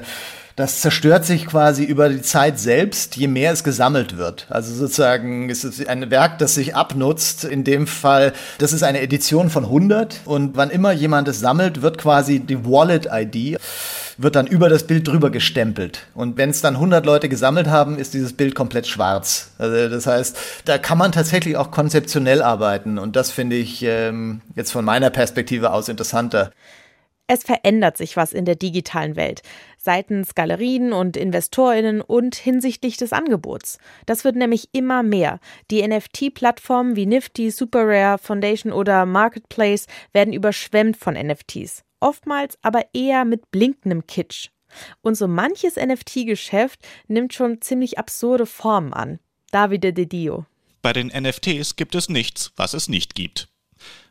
das 0.58 0.82
zerstört 0.82 1.24
sich 1.24 1.46
quasi 1.46 1.84
über 1.84 2.10
die 2.10 2.24
Zeit 2.24 2.58
selbst, 2.58 3.16
je 3.16 3.28
mehr 3.28 3.52
es 3.52 3.64
gesammelt 3.64 4.18
wird. 4.18 4.48
Also 4.50 4.74
sozusagen 4.74 5.52
ist 5.52 5.64
es 5.64 5.86
ein 5.86 6.10
Werk, 6.10 6.40
das 6.40 6.56
sich 6.56 6.76
abnutzt. 6.76 7.44
In 7.44 7.64
dem 7.64 7.86
Fall, 7.86 8.34
das 8.58 8.74
ist 8.74 8.82
eine 8.82 9.02
Edition 9.02 9.52
von 9.52 9.66
100 9.66 10.22
und 10.26 10.58
wann 10.58 10.72
immer 10.72 10.92
jemand 10.94 11.28
es 11.28 11.40
sammelt, 11.40 11.84
wird 11.84 12.00
quasi 12.00 12.40
die 12.40 12.66
Wallet-ID 12.66 13.60
wird 14.18 14.36
dann 14.36 14.48
über 14.48 14.70
das 14.70 14.86
Bild 14.86 15.08
drüber 15.08 15.30
gestempelt. 15.30 16.08
Und 16.14 16.38
wenn 16.38 16.50
es 16.50 16.62
dann 16.62 16.76
100 16.76 17.06
Leute 17.06 17.30
gesammelt 17.30 17.68
haben, 17.68 17.98
ist 17.98 18.14
dieses 18.14 18.34
Bild 18.34 18.56
komplett 18.56 18.88
schwarz. 18.88 19.52
Also 19.58 19.90
das 19.90 20.08
heißt, 20.08 20.38
da 20.66 20.78
kann 20.78 20.98
man 20.98 21.12
tatsächlich 21.12 21.58
auch 21.58 21.72
konzeptionell 21.72 22.42
arbeiten. 22.42 22.98
Und 22.98 23.16
das 23.16 23.32
finde 23.32 23.56
ich 23.56 23.84
ähm, 23.84 24.42
jetzt 24.56 24.72
von 24.72 24.84
meiner 24.86 25.10
Perspektive 25.10 25.72
aus 25.72 25.90
interessanter. 25.90 26.52
Es 27.30 27.44
verändert 27.44 27.98
sich 27.98 28.16
was 28.16 28.32
in 28.32 28.46
der 28.46 28.56
digitalen 28.56 29.18
Welt, 29.18 29.42
seitens 29.78 30.34
Galerien 30.34 30.94
und 30.94 31.18
Investorinnen 31.18 32.00
und 32.00 32.36
hinsichtlich 32.36 32.96
des 32.96 33.12
Angebots. 33.12 33.80
Das 34.06 34.24
wird 34.24 34.38
nämlich 34.38 34.70
immer 34.72 35.04
mehr. 35.04 35.42
Die 35.70 35.86
NFT-Plattformen 35.86 36.96
wie 36.96 37.06
Nifty, 37.06 37.52
SuperRare, 37.52 38.18
Foundation 38.18 38.72
oder 38.72 39.06
Marketplace 39.06 39.88
werden 40.14 40.32
überschwemmt 40.32 40.96
von 40.96 41.16
NFTs. 41.16 41.84
Oftmals 42.00 42.58
aber 42.62 42.86
eher 42.94 43.26
mit 43.26 43.52
blinkendem 43.52 44.06
Kitsch. 44.08 44.50
Und 45.02 45.16
so 45.16 45.28
manches 45.28 45.76
NFT-Geschäft 45.78 46.86
nimmt 47.08 47.34
schon 47.34 47.62
ziemlich 47.62 47.98
absurde 47.98 48.46
Formen 48.46 48.94
an. 48.94 49.20
Davide 49.52 49.94
De 49.94 50.06
Dio. 50.06 50.46
Bei 50.82 50.94
den 50.94 51.08
NFTs 51.08 51.76
gibt 51.76 51.96
es 51.96 52.10
nichts, 52.10 52.52
was 52.56 52.74
es 52.74 52.90
nicht 52.90 53.16
gibt. 53.16 53.48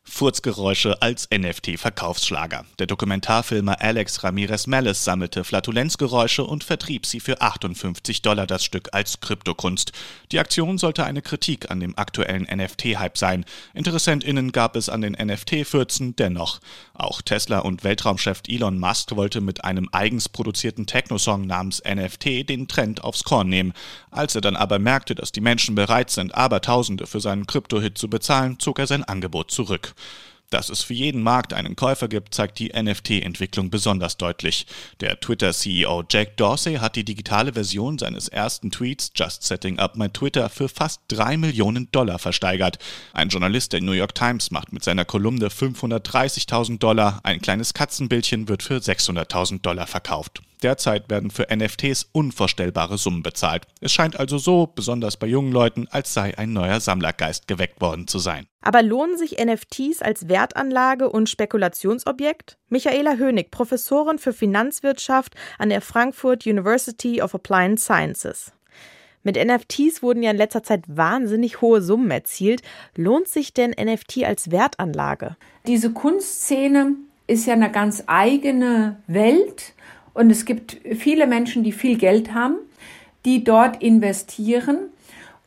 Furzgeräusche 0.09 1.03
als 1.03 1.29
NFT-Verkaufsschlager. 1.31 2.65
Der 2.79 2.87
Dokumentarfilmer 2.87 3.83
Alex 3.83 4.25
Ramirez 4.25 4.67
Mellis 4.67 5.05
sammelte 5.05 5.45
Flatulenzgeräusche 5.45 6.45
und 6.45 6.65
vertrieb 6.65 7.05
sie 7.05 7.21
für 7.21 7.43
58 7.43 8.23
Dollar 8.23 8.47
das 8.47 8.65
Stück 8.65 8.89
als 8.93 9.21
Kryptokunst. 9.21 9.93
Die 10.33 10.39
Aktion 10.39 10.79
sollte 10.79 11.05
eine 11.05 11.23
Kritik 11.23 11.71
an 11.71 11.81
dem 11.81 11.99
aktuellen 11.99 12.45
NFT-Hype 12.45 13.19
sein. 13.19 13.45
InteressentInnen 13.75 14.53
gab 14.53 14.77
es 14.77 14.89
an 14.89 15.03
den 15.03 15.13
NFT-Fürzen 15.21 16.17
dennoch. 16.17 16.61
Auch 16.95 17.21
Tesla 17.21 17.59
und 17.59 17.85
Weltraumchef 17.85 18.43
Elon 18.49 18.79
Musk 18.79 19.15
wollte 19.17 19.41
mit 19.41 19.65
einem 19.65 19.89
eigens 19.93 20.29
produzierten 20.29 20.87
Techno-Song 20.87 21.47
namens 21.47 21.83
NFT 21.85 22.49
den 22.49 22.69
Trend 22.69 23.05
aufs 23.05 23.25
Korn 23.25 23.49
nehmen. 23.49 23.75
Als 24.11 24.35
er 24.35 24.41
dann 24.41 24.57
aber 24.57 24.79
merkte, 24.79 25.15
dass 25.15 25.33
die 25.33 25.43
Menschen 25.43 25.75
bereit 25.75 26.11
sind, 26.11 26.35
Abertausende 26.35 27.07
für 27.07 27.21
seinen 27.21 27.47
Krypto-Hit 27.47 27.99
zu 27.99 28.09
bezahlen, 28.09 28.59
zog 28.61 28.79
er 28.79 28.87
sein 28.87 29.05
Angebot 29.05 29.51
zurück. 29.51 29.95
Dass 30.51 30.69
es 30.69 30.83
für 30.83 30.95
jeden 30.95 31.23
Markt 31.23 31.53
einen 31.53 31.75
Käufer 31.75 32.07
gibt, 32.07 32.33
zeigt 32.33 32.61
die 32.61 32.71
NFT-Entwicklung 32.71 33.69
besonders 33.69 34.17
deutlich. 34.17 34.67
Der 35.01 35.19
Twitter-CEO 35.19 36.05
Jack 36.09 36.37
Dorsey 36.37 36.77
hat 36.77 36.95
die 36.95 37.05
digitale 37.05 37.55
Version 37.55 37.99
seines 37.99 38.29
ersten 38.29 38.71
Tweets 38.71 39.11
Just 39.15 39.43
Setting 39.43 39.81
Up 39.81 39.97
My 39.97 40.09
Twitter 40.09 40.49
für 40.49 40.69
fast 40.69 41.01
drei 41.09 41.37
Millionen 41.37 41.91
Dollar 41.91 42.21
versteigert. 42.21 42.79
Ein 43.13 43.29
Journalist 43.29 43.73
der 43.73 43.81
New 43.81 43.93
York 43.93 44.15
Times 44.15 44.53
macht 44.53 44.73
mit 44.73 44.85
seiner 44.85 45.05
Kolumne 45.05 45.49
530.000 45.49 46.79
Dollar, 46.79 47.21
ein 47.25 47.41
kleines 47.41 47.75
Katzenbildchen 47.75 48.49
wird 48.49 48.63
für 48.63 48.77
600.000 48.77 49.63
Dollar 49.63 49.89
verkauft. 49.89 50.43
Derzeit 50.63 51.11
werden 51.11 51.31
für 51.31 51.47
NFTs 51.55 52.09
unvorstellbare 52.13 52.99
Summen 52.99 53.23
bezahlt. 53.23 53.67
Es 53.81 53.93
scheint 53.93 54.19
also 54.19 54.39
so, 54.39 54.67
besonders 54.67 55.17
bei 55.17 55.27
jungen 55.27 55.53
Leuten, 55.53 55.87
als 55.91 56.15
sei 56.15 56.37
ein 56.39 56.53
neuer 56.53 56.81
Sammlergeist 56.81 57.47
geweckt 57.47 57.81
worden 57.81 58.09
zu 58.09 58.19
sein. 58.19 58.47
Aber 58.63 58.83
lohnen 58.83 59.17
sich 59.19 59.37
NFTs 59.39 60.03
als 60.03 60.29
Wertanlage 60.29 61.09
und 61.09 61.29
Spekulationsobjekt? 61.29 62.59
Michaela 62.69 63.17
Hönig, 63.17 63.51
Professorin 63.51 64.19
für 64.19 64.33
Finanzwirtschaft 64.33 65.35
an 65.59 65.69
der 65.69 65.81
Frankfurt 65.81 66.47
University 66.47 67.23
of 67.23 67.35
Applied 67.35 67.79
Sciences. 67.79 68.53
Mit 69.27 69.37
NFTs 69.37 70.05
wurden 70.05 70.23
ja 70.23 70.31
in 70.31 70.37
letzter 70.37 70.63
Zeit 70.63 70.85
wahnsinnig 70.87 71.61
hohe 71.61 71.83
Summen 71.83 72.13
erzielt. 72.13 72.63
Lohnt 72.95 73.27
sich 73.27 73.53
denn 73.53 73.73
NFT 73.73 74.23
als 74.23 74.53
Wertanlage? 74.53 75.37
Diese 75.67 75.93
Kunstszene 75.93 76.95
ist 77.27 77.45
ja 77.47 77.55
eine 77.55 77.73
ganz 77.73 78.05
eigene 78.07 79.03
Welt 79.09 79.75
und 80.17 80.31
es 80.31 80.47
gibt 80.47 80.79
viele 80.95 81.27
Menschen, 81.27 81.63
die 81.63 81.73
viel 81.73 81.99
Geld 81.99 82.33
haben, 82.33 82.57
die 83.27 83.45
dort 83.45 83.83
investieren. 83.83 84.79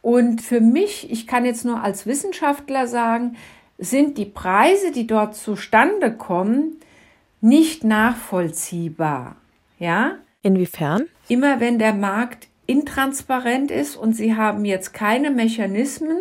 Und 0.03 0.43
für 0.43 0.61
mich, 0.61 1.11
ich 1.11 1.25
kann 1.25 1.43
jetzt 1.43 1.65
nur 1.65 1.81
als 1.81 2.05
Wissenschaftler 2.05 2.87
sagen, 2.87 3.35
sind 3.79 4.19
die 4.19 4.25
Preise, 4.25 4.91
die 4.91 5.07
dort 5.07 5.35
zustande 5.35 6.13
kommen, 6.13 6.75
nicht 7.41 7.83
nachvollziehbar. 7.83 9.37
Ja? 9.79 10.17
Inwiefern? 10.43 11.05
Immer 11.29 11.59
wenn 11.59 11.79
der 11.79 11.93
Markt 11.93 12.47
intransparent 12.67 13.71
ist 13.71 13.95
und 13.95 14.13
Sie 14.13 14.35
haben 14.35 14.65
jetzt 14.65 14.93
keine 14.93 15.31
Mechanismen, 15.31 16.19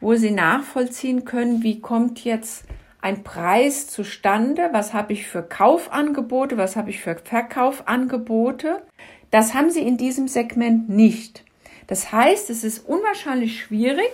wo 0.00 0.14
Sie 0.14 0.30
nachvollziehen 0.30 1.26
können, 1.26 1.62
wie 1.62 1.80
kommt 1.80 2.24
jetzt 2.24 2.64
ein 3.02 3.22
Preis 3.22 3.86
zustande, 3.86 4.68
was 4.72 4.92
habe 4.92 5.12
ich 5.12 5.26
für 5.26 5.42
Kaufangebote, 5.42 6.56
was 6.56 6.76
habe 6.76 6.90
ich 6.90 7.00
für 7.00 7.16
Verkaufangebote. 7.16 8.82
Das 9.30 9.54
haben 9.54 9.70
sie 9.70 9.80
in 9.80 9.96
diesem 9.96 10.28
Segment 10.28 10.88
nicht. 10.88 11.44
Das 11.86 12.12
heißt, 12.12 12.50
es 12.50 12.62
ist 12.62 12.86
unwahrscheinlich 12.86 13.60
schwierig 13.60 14.10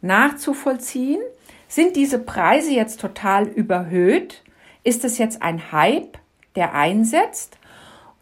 nachzuvollziehen, 0.00 1.20
sind 1.68 1.96
diese 1.96 2.18
Preise 2.18 2.72
jetzt 2.72 3.00
total 3.00 3.48
überhöht? 3.48 4.42
Ist 4.84 5.04
es 5.04 5.16
jetzt 5.16 5.40
ein 5.40 5.72
Hype, 5.72 6.18
der 6.54 6.74
einsetzt? 6.74 7.56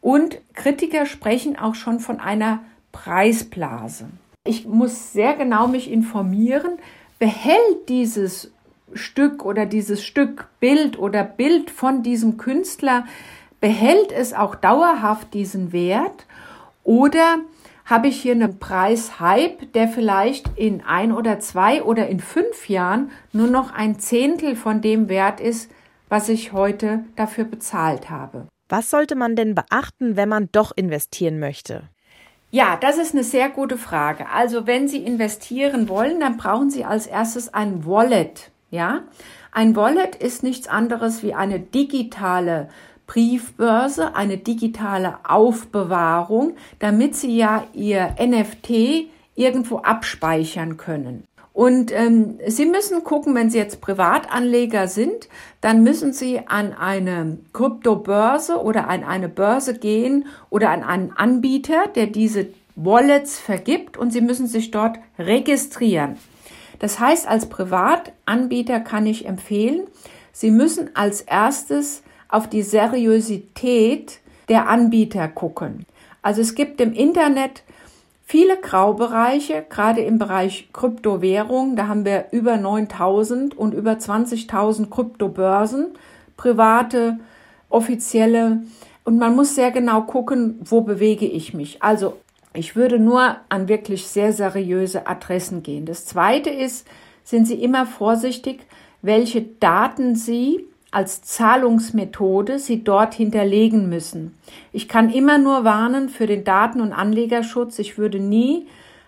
Und 0.00 0.40
Kritiker 0.54 1.04
sprechen 1.04 1.58
auch 1.58 1.74
schon 1.74 1.98
von 1.98 2.20
einer 2.20 2.60
Preisblase. 2.92 4.08
Ich 4.44 4.66
muss 4.66 5.12
sehr 5.12 5.34
genau 5.34 5.66
mich 5.66 5.90
informieren, 5.90 6.78
behält 7.18 7.88
dieses 7.88 8.52
Stück 8.94 9.44
oder 9.44 9.66
dieses 9.66 10.04
Stück 10.04 10.48
Bild 10.60 10.98
oder 10.98 11.24
Bild 11.24 11.70
von 11.70 12.02
diesem 12.02 12.36
Künstler, 12.36 13.06
behält 13.60 14.12
es 14.12 14.32
auch 14.32 14.54
dauerhaft 14.54 15.34
diesen 15.34 15.72
Wert 15.72 16.26
oder 16.84 17.38
habe 17.84 18.08
ich 18.08 18.22
hier 18.22 18.32
einen 18.32 18.58
Preishype, 18.58 19.66
der 19.74 19.88
vielleicht 19.88 20.56
in 20.56 20.82
ein 20.82 21.12
oder 21.12 21.40
zwei 21.40 21.82
oder 21.82 22.08
in 22.08 22.20
fünf 22.20 22.68
Jahren 22.68 23.10
nur 23.32 23.48
noch 23.48 23.72
ein 23.72 23.98
Zehntel 23.98 24.54
von 24.54 24.80
dem 24.80 25.08
Wert 25.08 25.40
ist, 25.40 25.70
was 26.08 26.28
ich 26.28 26.52
heute 26.52 27.04
dafür 27.16 27.44
bezahlt 27.44 28.08
habe. 28.08 28.46
Was 28.68 28.90
sollte 28.90 29.16
man 29.16 29.34
denn 29.34 29.56
beachten, 29.56 30.16
wenn 30.16 30.28
man 30.28 30.48
doch 30.52 30.70
investieren 30.74 31.40
möchte? 31.40 31.88
Ja, 32.52 32.76
das 32.80 32.98
ist 32.98 33.14
eine 33.14 33.24
sehr 33.24 33.48
gute 33.48 33.76
Frage. 33.76 34.28
Also 34.28 34.66
wenn 34.66 34.88
Sie 34.88 35.04
investieren 35.04 35.88
wollen, 35.88 36.20
dann 36.20 36.36
brauchen 36.36 36.70
Sie 36.70 36.84
als 36.84 37.06
erstes 37.06 37.52
ein 37.52 37.86
Wallet. 37.86 38.50
Ja, 38.70 39.02
ein 39.50 39.74
Wallet 39.74 40.14
ist 40.14 40.44
nichts 40.44 40.68
anderes 40.68 41.24
wie 41.24 41.34
eine 41.34 41.58
digitale 41.58 42.68
Briefbörse, 43.08 44.14
eine 44.14 44.38
digitale 44.38 45.16
Aufbewahrung, 45.24 46.54
damit 46.78 47.16
Sie 47.16 47.36
ja 47.36 47.64
Ihr 47.72 48.14
NFT 48.24 49.08
irgendwo 49.34 49.78
abspeichern 49.78 50.76
können. 50.76 51.24
Und 51.52 51.90
ähm, 51.90 52.38
Sie 52.46 52.64
müssen 52.64 53.02
gucken, 53.02 53.34
wenn 53.34 53.50
Sie 53.50 53.58
jetzt 53.58 53.80
Privatanleger 53.80 54.86
sind, 54.86 55.28
dann 55.60 55.82
müssen 55.82 56.12
Sie 56.12 56.46
an 56.46 56.72
eine 56.72 57.38
Kryptobörse 57.52 58.62
oder 58.62 58.88
an 58.88 59.02
eine 59.02 59.28
Börse 59.28 59.76
gehen 59.76 60.26
oder 60.48 60.70
an 60.70 60.84
einen 60.84 61.10
Anbieter, 61.10 61.88
der 61.92 62.06
diese 62.06 62.46
Wallets 62.76 63.40
vergibt 63.40 63.96
und 63.96 64.12
Sie 64.12 64.20
müssen 64.20 64.46
sich 64.46 64.70
dort 64.70 64.98
registrieren. 65.18 66.16
Das 66.80 66.98
heißt, 66.98 67.28
als 67.28 67.46
Privatanbieter 67.46 68.80
kann 68.80 69.06
ich 69.06 69.26
empfehlen, 69.26 69.86
Sie 70.32 70.50
müssen 70.50 70.90
als 70.94 71.22
erstes 71.22 72.02
auf 72.28 72.48
die 72.48 72.62
Seriosität 72.62 74.20
der 74.48 74.68
Anbieter 74.68 75.28
gucken. 75.28 75.86
Also 76.22 76.40
es 76.40 76.54
gibt 76.54 76.80
im 76.80 76.92
Internet 76.92 77.62
viele 78.24 78.56
Graubereiche, 78.56 79.64
gerade 79.68 80.02
im 80.02 80.18
Bereich 80.18 80.68
Kryptowährung. 80.72 81.76
Da 81.76 81.88
haben 81.88 82.04
wir 82.04 82.26
über 82.30 82.56
9000 82.56 83.56
und 83.58 83.74
über 83.74 83.92
20.000 83.92 84.88
Kryptobörsen, 84.88 85.88
private, 86.36 87.18
offizielle. 87.68 88.62
Und 89.04 89.18
man 89.18 89.34
muss 89.34 89.54
sehr 89.54 89.72
genau 89.72 90.02
gucken, 90.02 90.60
wo 90.62 90.82
bewege 90.82 91.26
ich 91.26 91.54
mich. 91.54 91.82
Also 91.82 92.16
Ich 92.52 92.74
würde 92.74 92.98
nur 92.98 93.36
an 93.48 93.68
wirklich 93.68 94.06
sehr 94.06 94.32
seriöse 94.32 95.06
Adressen 95.06 95.62
gehen. 95.62 95.86
Das 95.86 96.04
Zweite 96.04 96.50
ist, 96.50 96.86
sind 97.22 97.46
Sie 97.46 97.62
immer 97.62 97.86
vorsichtig, 97.86 98.66
welche 99.02 99.42
Daten 99.42 100.16
Sie 100.16 100.64
als 100.90 101.22
Zahlungsmethode 101.22 102.58
Sie 102.58 102.82
dort 102.82 103.14
hinterlegen 103.14 103.88
müssen. 103.88 104.34
Ich 104.72 104.88
kann 104.88 105.10
immer 105.10 105.38
nur 105.38 105.64
warnen 105.64 106.08
für 106.08 106.26
den 106.26 106.42
Daten- 106.42 106.80
und 106.80 106.92
Anlegerschutz. 106.92 107.78
Ich 107.78 107.96
würde 107.96 108.18
nie 108.18 108.66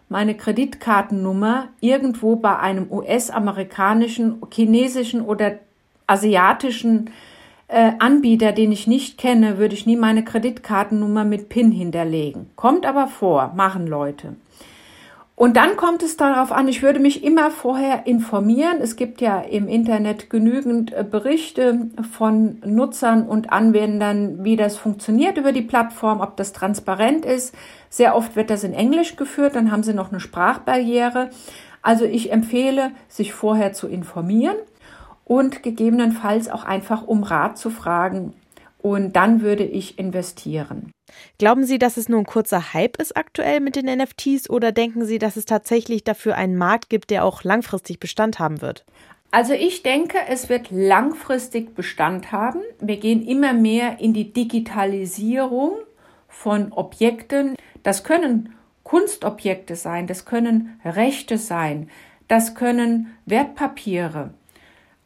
meine 0.08 0.36
Kreditkartennummer 0.36 1.68
irgendwo 1.80 2.36
bei 2.36 2.58
einem 2.58 2.92
US-amerikanischen, 2.92 4.40
chinesischen 4.52 5.22
oder 5.22 5.58
asiatischen 6.06 7.10
äh, 7.72 7.92
Anbieter, 7.98 8.52
den 8.52 8.70
ich 8.70 8.86
nicht 8.86 9.18
kenne, 9.18 9.58
würde 9.58 9.74
ich 9.74 9.86
nie 9.86 9.96
meine 9.96 10.24
Kreditkartennummer 10.24 11.24
mit 11.24 11.48
PIN 11.48 11.72
hinterlegen. 11.72 12.50
Kommt 12.54 12.86
aber 12.86 13.08
vor, 13.08 13.52
machen 13.56 13.86
Leute. 13.86 14.36
Und 15.34 15.56
dann 15.56 15.76
kommt 15.76 16.02
es 16.02 16.16
darauf 16.16 16.52
an, 16.52 16.68
ich 16.68 16.82
würde 16.82 17.00
mich 17.00 17.24
immer 17.24 17.50
vorher 17.50 18.06
informieren. 18.06 18.76
Es 18.80 18.96
gibt 18.96 19.20
ja 19.20 19.40
im 19.40 19.66
Internet 19.66 20.28
genügend 20.30 20.92
äh, 20.92 21.02
Berichte 21.02 21.88
von 22.12 22.60
Nutzern 22.64 23.26
und 23.26 23.50
Anwendern, 23.50 24.44
wie 24.44 24.56
das 24.56 24.76
funktioniert 24.76 25.38
über 25.38 25.52
die 25.52 25.62
Plattform, 25.62 26.20
ob 26.20 26.36
das 26.36 26.52
transparent 26.52 27.24
ist. 27.24 27.54
Sehr 27.88 28.14
oft 28.14 28.36
wird 28.36 28.50
das 28.50 28.64
in 28.64 28.74
Englisch 28.74 29.16
geführt, 29.16 29.56
dann 29.56 29.72
haben 29.72 29.82
sie 29.82 29.94
noch 29.94 30.10
eine 30.10 30.20
Sprachbarriere. 30.20 31.30
Also 31.80 32.04
ich 32.04 32.30
empfehle, 32.30 32.92
sich 33.08 33.32
vorher 33.32 33.72
zu 33.72 33.88
informieren 33.88 34.56
und 35.24 35.62
gegebenenfalls 35.62 36.48
auch 36.48 36.64
einfach 36.64 37.06
um 37.06 37.22
Rat 37.22 37.58
zu 37.58 37.70
fragen. 37.70 38.34
Und 38.78 39.14
dann 39.14 39.42
würde 39.42 39.64
ich 39.64 39.98
investieren. 39.98 40.90
Glauben 41.38 41.64
Sie, 41.64 41.78
dass 41.78 41.96
es 41.96 42.08
nur 42.08 42.18
ein 42.18 42.26
kurzer 42.26 42.72
Hype 42.72 43.00
ist 43.00 43.16
aktuell 43.16 43.60
mit 43.60 43.76
den 43.76 43.86
NFTs 43.86 44.50
oder 44.50 44.72
denken 44.72 45.04
Sie, 45.04 45.18
dass 45.18 45.36
es 45.36 45.44
tatsächlich 45.44 46.04
dafür 46.04 46.36
einen 46.36 46.56
Markt 46.56 46.90
gibt, 46.90 47.10
der 47.10 47.24
auch 47.24 47.44
langfristig 47.44 48.00
Bestand 48.00 48.38
haben 48.38 48.60
wird? 48.60 48.84
Also 49.30 49.54
ich 49.54 49.82
denke, 49.82 50.18
es 50.28 50.48
wird 50.48 50.70
langfristig 50.70 51.74
Bestand 51.74 52.32
haben. 52.32 52.60
Wir 52.80 52.98
gehen 52.98 53.26
immer 53.26 53.54
mehr 53.54 54.00
in 54.00 54.12
die 54.12 54.32
Digitalisierung 54.32 55.72
von 56.28 56.72
Objekten. 56.72 57.56
Das 57.82 58.04
können 58.04 58.54
Kunstobjekte 58.82 59.74
sein, 59.76 60.06
das 60.06 60.24
können 60.24 60.78
Rechte 60.84 61.38
sein, 61.38 61.88
das 62.28 62.54
können 62.54 63.14
Wertpapiere, 63.24 64.34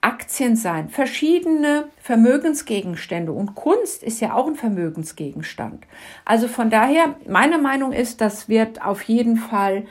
Aktien 0.06 0.54
sein, 0.54 0.88
verschiedene 0.88 1.88
Vermögensgegenstände. 2.00 3.32
Und 3.32 3.56
Kunst 3.56 4.04
ist 4.04 4.20
ja 4.20 4.34
auch 4.34 4.46
ein 4.46 4.54
Vermögensgegenstand. 4.54 5.84
Also 6.24 6.46
von 6.46 6.70
daher, 6.70 7.16
meine 7.26 7.58
Meinung 7.58 7.90
ist, 7.90 8.20
das 8.20 8.48
wird 8.48 8.82
auf 8.82 9.02
jeden 9.02 9.36
Fall 9.36 9.84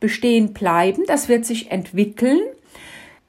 bestehen 0.00 0.54
bleiben, 0.54 1.02
das 1.06 1.28
wird 1.28 1.44
sich 1.44 1.70
entwickeln. 1.70 2.40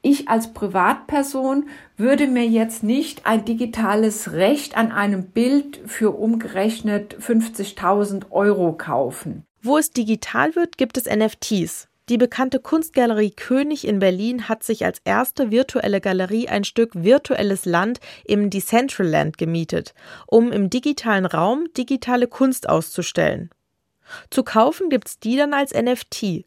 Ich 0.01 0.29
als 0.29 0.53
Privatperson 0.53 1.67
würde 1.97 2.27
mir 2.27 2.45
jetzt 2.45 2.83
nicht 2.83 3.25
ein 3.25 3.43
digitales 3.43 4.31
Recht 4.31 4.77
an 4.77 4.93
einem 4.93 5.31
Bild 5.31 5.81
für 5.87 6.11
umgerechnet 6.17 7.17
50.000 7.19 8.31
Euro 8.31 8.71
kaufen. 8.71 9.43
Wo 9.61 9.77
es 9.77 9.91
digital 9.91 10.55
wird, 10.55 10.77
gibt 10.77 10.95
es 10.95 11.03
NFTs. 11.03 11.88
Die 12.09 12.17
bekannte 12.17 12.59
Kunstgalerie 12.59 13.29
König 13.29 13.85
in 13.85 13.99
Berlin 13.99 14.49
hat 14.49 14.63
sich 14.63 14.83
als 14.83 14.99
erste 15.05 15.51
virtuelle 15.51 16.01
Galerie 16.01 16.49
ein 16.49 16.63
Stück 16.63 16.89
virtuelles 16.95 17.65
Land 17.65 17.99
im 18.25 18.49
Decentraland 18.49 19.37
gemietet, 19.37 19.93
um 20.25 20.51
im 20.51 20.71
digitalen 20.71 21.27
Raum 21.27 21.71
digitale 21.77 22.27
Kunst 22.27 22.67
auszustellen. 22.67 23.51
Zu 24.31 24.43
kaufen 24.43 24.89
gibt's 24.89 25.19
die 25.19 25.37
dann 25.37 25.53
als 25.53 25.71
NFT. 25.71 26.45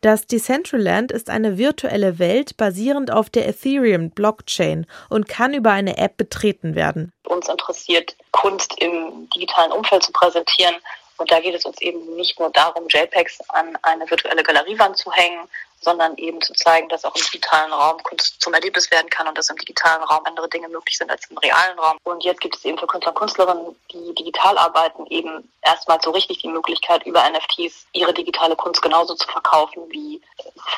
Das 0.00 0.26
Decentraland 0.26 1.12
ist 1.12 1.30
eine 1.30 1.56
virtuelle 1.56 2.18
Welt 2.18 2.56
basierend 2.56 3.12
auf 3.12 3.30
der 3.30 3.46
Ethereum 3.46 4.10
Blockchain 4.10 4.86
und 5.08 5.28
kann 5.28 5.54
über 5.54 5.70
eine 5.70 5.98
App 5.98 6.16
betreten 6.16 6.74
werden. 6.74 7.12
Uns 7.28 7.48
interessiert, 7.48 8.16
Kunst 8.32 8.74
im 8.80 9.28
digitalen 9.32 9.70
Umfeld 9.70 10.02
zu 10.02 10.10
präsentieren 10.10 10.74
und 11.18 11.30
da 11.30 11.40
geht 11.40 11.54
es 11.54 11.64
uns 11.64 11.80
eben 11.80 12.16
nicht 12.16 12.38
nur 12.38 12.50
darum, 12.50 12.88
JPEGs 12.88 13.40
an 13.48 13.76
eine 13.82 14.08
virtuelle 14.10 14.42
Galeriewand 14.42 14.96
zu 14.96 15.10
hängen, 15.12 15.48
sondern 15.80 16.16
eben 16.16 16.40
zu 16.40 16.52
zeigen, 16.54 16.88
dass 16.88 17.04
auch 17.04 17.14
im 17.14 17.22
digitalen 17.22 17.72
Raum 17.72 18.02
Kunst 18.02 18.40
zum 18.40 18.52
Erlebnis 18.54 18.90
werden 18.90 19.08
kann 19.10 19.28
und 19.28 19.36
dass 19.36 19.50
im 19.50 19.56
digitalen 19.56 20.02
Raum 20.02 20.20
andere 20.24 20.48
Dinge 20.48 20.68
möglich 20.68 20.96
sind 20.96 21.10
als 21.10 21.30
im 21.30 21.38
realen 21.38 21.78
Raum. 21.78 21.96
Und 22.04 22.24
jetzt 22.24 22.40
gibt 22.40 22.56
es 22.56 22.64
eben 22.64 22.78
für 22.78 22.86
Künstler 22.86 23.12
und 23.12 23.18
Künstlerinnen, 23.18 23.76
die 23.92 24.14
digital 24.14 24.58
arbeiten, 24.58 25.06
eben 25.06 25.50
erstmal 25.62 26.00
so 26.02 26.10
richtig 26.10 26.38
die 26.38 26.48
Möglichkeit, 26.48 27.06
über 27.06 27.22
NFTs 27.30 27.86
ihre 27.92 28.12
digitale 28.12 28.56
Kunst 28.56 28.82
genauso 28.82 29.14
zu 29.14 29.28
verkaufen, 29.28 29.82
wie 29.90 30.20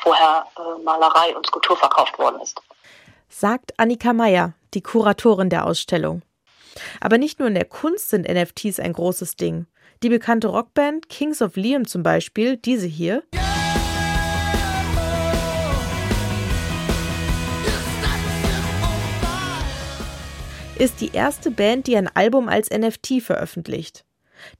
vorher 0.02 0.46
äh, 0.56 0.82
Malerei 0.82 1.34
und 1.36 1.46
Skulptur 1.46 1.76
verkauft 1.76 2.18
worden 2.18 2.40
ist. 2.40 2.60
Sagt 3.28 3.72
Annika 3.78 4.12
Meyer, 4.12 4.54
die 4.74 4.82
Kuratorin 4.82 5.50
der 5.50 5.66
Ausstellung. 5.66 6.22
Aber 7.00 7.18
nicht 7.18 7.38
nur 7.38 7.48
in 7.48 7.54
der 7.54 7.64
Kunst 7.64 8.10
sind 8.10 8.28
NFTs 8.28 8.80
ein 8.80 8.92
großes 8.92 9.36
Ding. 9.36 9.66
Die 10.02 10.08
bekannte 10.08 10.48
Rockband 10.48 11.08
Kings 11.08 11.42
of 11.42 11.56
Leon 11.56 11.84
zum 11.84 12.02
Beispiel, 12.02 12.56
diese 12.56 12.86
hier. 12.86 13.24
ist 20.78 21.00
die 21.00 21.10
erste 21.12 21.50
Band, 21.50 21.88
die 21.88 21.96
ein 21.96 22.06
Album 22.06 22.48
als 22.48 22.70
NFT 22.70 23.20
veröffentlicht. 23.20 24.04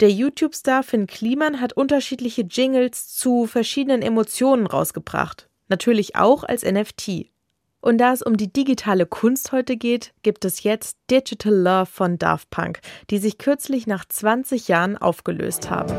Der 0.00 0.10
YouTube-Star 0.10 0.82
Finn 0.82 1.06
Kliman 1.06 1.60
hat 1.60 1.74
unterschiedliche 1.74 2.42
Jingles 2.42 3.14
zu 3.14 3.46
verschiedenen 3.46 4.02
Emotionen 4.02 4.66
rausgebracht. 4.66 5.48
Natürlich 5.68 6.16
auch 6.16 6.42
als 6.42 6.64
NFT. 6.64 7.30
Und 7.80 7.98
da 7.98 8.12
es 8.12 8.22
um 8.22 8.36
die 8.36 8.52
digitale 8.52 9.06
Kunst 9.06 9.52
heute 9.52 9.76
geht, 9.76 10.12
gibt 10.22 10.44
es 10.44 10.62
jetzt 10.64 10.98
Digital 11.10 11.54
Love 11.54 11.86
von 11.86 12.18
Daft 12.18 12.50
Punk, 12.50 12.80
die 13.10 13.18
sich 13.18 13.38
kürzlich 13.38 13.86
nach 13.86 14.04
20 14.04 14.68
Jahren 14.68 14.96
aufgelöst 14.96 15.70
haben. 15.70 15.94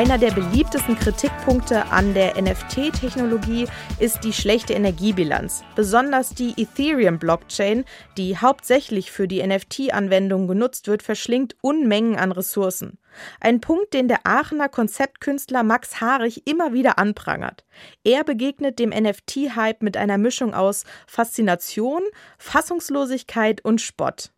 Einer 0.00 0.16
der 0.16 0.30
beliebtesten 0.30 0.98
Kritikpunkte 0.98 1.84
an 1.88 2.14
der 2.14 2.40
NFT-Technologie 2.40 3.66
ist 3.98 4.24
die 4.24 4.32
schlechte 4.32 4.72
Energiebilanz. 4.72 5.62
Besonders 5.76 6.30
die 6.30 6.54
Ethereum-Blockchain, 6.56 7.84
die 8.16 8.38
hauptsächlich 8.38 9.10
für 9.10 9.28
die 9.28 9.46
NFT-Anwendung 9.46 10.48
genutzt 10.48 10.88
wird, 10.88 11.02
verschlingt 11.02 11.54
Unmengen 11.60 12.16
an 12.16 12.32
Ressourcen. 12.32 12.96
Ein 13.40 13.60
Punkt, 13.60 13.92
den 13.92 14.08
der 14.08 14.20
Aachener 14.24 14.70
Konzeptkünstler 14.70 15.64
Max 15.64 16.00
Haarig 16.00 16.48
immer 16.48 16.72
wieder 16.72 16.98
anprangert. 16.98 17.66
Er 18.02 18.24
begegnet 18.24 18.78
dem 18.78 18.94
NFT-Hype 18.98 19.82
mit 19.82 19.98
einer 19.98 20.16
Mischung 20.16 20.54
aus 20.54 20.84
Faszination, 21.06 22.00
Fassungslosigkeit 22.38 23.62
und 23.62 23.82
Spott. 23.82 24.32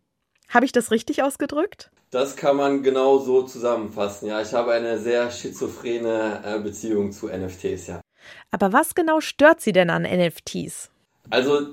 Habe 0.49 0.65
ich 0.65 0.73
das 0.73 0.91
richtig 0.91 1.23
ausgedrückt? 1.23 1.89
Das 2.13 2.35
kann 2.35 2.57
man 2.57 2.83
genau 2.83 3.17
so 3.17 3.41
zusammenfassen. 3.41 4.27
Ja, 4.27 4.39
ich 4.39 4.53
habe 4.53 4.71
eine 4.71 4.99
sehr 4.99 5.31
schizophrene 5.31 6.43
äh, 6.45 6.59
Beziehung 6.59 7.11
zu 7.11 7.25
NFTs, 7.25 7.87
ja. 7.87 8.01
Aber 8.51 8.71
was 8.71 8.93
genau 8.93 9.19
stört 9.19 9.61
Sie 9.61 9.71
denn 9.71 9.89
an 9.89 10.03
NFTs? 10.03 10.91
Also, 11.31 11.69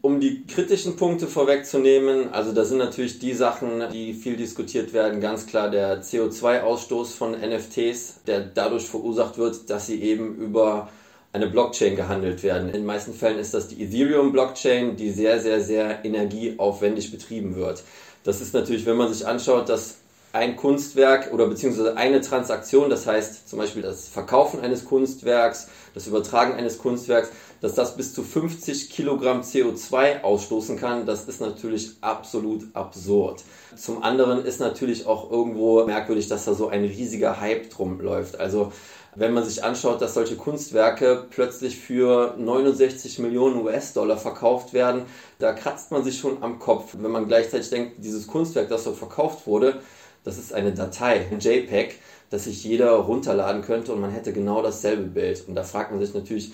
um 0.00 0.18
die 0.18 0.46
kritischen 0.46 0.96
Punkte 0.96 1.26
vorwegzunehmen, 1.26 2.32
also 2.32 2.52
da 2.52 2.64
sind 2.64 2.78
natürlich 2.78 3.18
die 3.18 3.34
Sachen, 3.34 3.82
die 3.92 4.14
viel 4.14 4.36
diskutiert 4.36 4.94
werden, 4.94 5.20
ganz 5.20 5.46
klar 5.46 5.68
der 5.68 6.02
CO2-Ausstoß 6.02 7.14
von 7.14 7.32
NFTs, 7.32 8.22
der 8.26 8.40
dadurch 8.40 8.86
verursacht 8.86 9.36
wird, 9.36 9.68
dass 9.68 9.88
sie 9.88 10.00
eben 10.00 10.36
über 10.36 10.88
eine 11.34 11.48
Blockchain 11.48 11.96
gehandelt 11.96 12.42
werden. 12.42 12.68
In 12.68 12.74
den 12.74 12.86
meisten 12.86 13.12
Fällen 13.12 13.38
ist 13.38 13.52
das 13.52 13.68
die 13.68 13.82
Ethereum-Blockchain, 13.82 14.96
die 14.96 15.10
sehr, 15.10 15.38
sehr, 15.38 15.60
sehr 15.60 16.02
energieaufwendig 16.02 17.10
betrieben 17.10 17.56
wird. 17.56 17.82
Das 18.24 18.40
ist 18.40 18.54
natürlich, 18.54 18.86
wenn 18.86 18.96
man 18.96 19.12
sich 19.12 19.26
anschaut, 19.26 19.68
dass 19.68 19.96
ein 20.32 20.56
Kunstwerk 20.56 21.32
oder 21.32 21.46
beziehungsweise 21.46 21.96
eine 21.96 22.20
Transaktion, 22.20 22.88
das 22.88 23.06
heißt 23.06 23.48
zum 23.48 23.58
Beispiel 23.58 23.82
das 23.82 24.08
Verkaufen 24.08 24.60
eines 24.60 24.84
Kunstwerks, 24.86 25.68
das 25.94 26.06
Übertragen 26.06 26.54
eines 26.54 26.78
Kunstwerks, 26.78 27.30
dass 27.60 27.74
das 27.74 27.96
bis 27.96 28.14
zu 28.14 28.22
50 28.22 28.90
Kilogramm 28.90 29.42
CO2 29.42 30.22
ausstoßen 30.22 30.78
kann, 30.78 31.04
das 31.06 31.24
ist 31.28 31.40
natürlich 31.40 31.92
absolut 32.00 32.64
absurd. 32.74 33.44
Zum 33.76 34.02
anderen 34.02 34.44
ist 34.44 34.58
natürlich 34.58 35.06
auch 35.06 35.30
irgendwo 35.30 35.84
merkwürdig, 35.84 36.28
dass 36.28 36.46
da 36.46 36.54
so 36.54 36.68
ein 36.68 36.84
riesiger 36.84 37.40
Hype 37.40 37.70
drum 37.70 38.00
läuft. 38.00 38.40
Also 38.40 38.72
wenn 39.14 39.34
man 39.34 39.44
sich 39.44 39.62
anschaut, 39.62 40.00
dass 40.00 40.14
solche 40.14 40.36
Kunstwerke 40.36 41.26
plötzlich 41.28 41.78
für 41.78 42.34
69 42.38 43.18
Millionen 43.18 43.62
US-Dollar 43.62 44.16
verkauft 44.16 44.72
werden, 44.72 45.02
da 45.42 45.52
kratzt 45.52 45.90
man 45.90 46.04
sich 46.04 46.18
schon 46.18 46.42
am 46.42 46.58
Kopf. 46.58 46.94
Wenn 46.96 47.10
man 47.10 47.26
gleichzeitig 47.26 47.68
denkt, 47.70 47.92
dieses 47.98 48.26
Kunstwerk, 48.28 48.68
das 48.68 48.84
dort 48.84 48.96
verkauft 48.96 49.46
wurde, 49.46 49.80
das 50.24 50.38
ist 50.38 50.52
eine 50.52 50.72
Datei, 50.72 51.26
ein 51.30 51.40
JPEG. 51.40 51.98
dass 52.30 52.44
sich 52.44 52.64
jeder 52.64 52.92
runterladen 52.92 53.60
könnte 53.60 53.92
und 53.92 54.00
man 54.00 54.10
hätte 54.10 54.32
genau 54.32 54.62
dasselbe 54.62 55.02
Bild. 55.02 55.46
Und 55.46 55.54
da 55.54 55.64
fragt 55.64 55.90
man 55.90 56.00
sich 56.00 56.14
natürlich, 56.14 56.52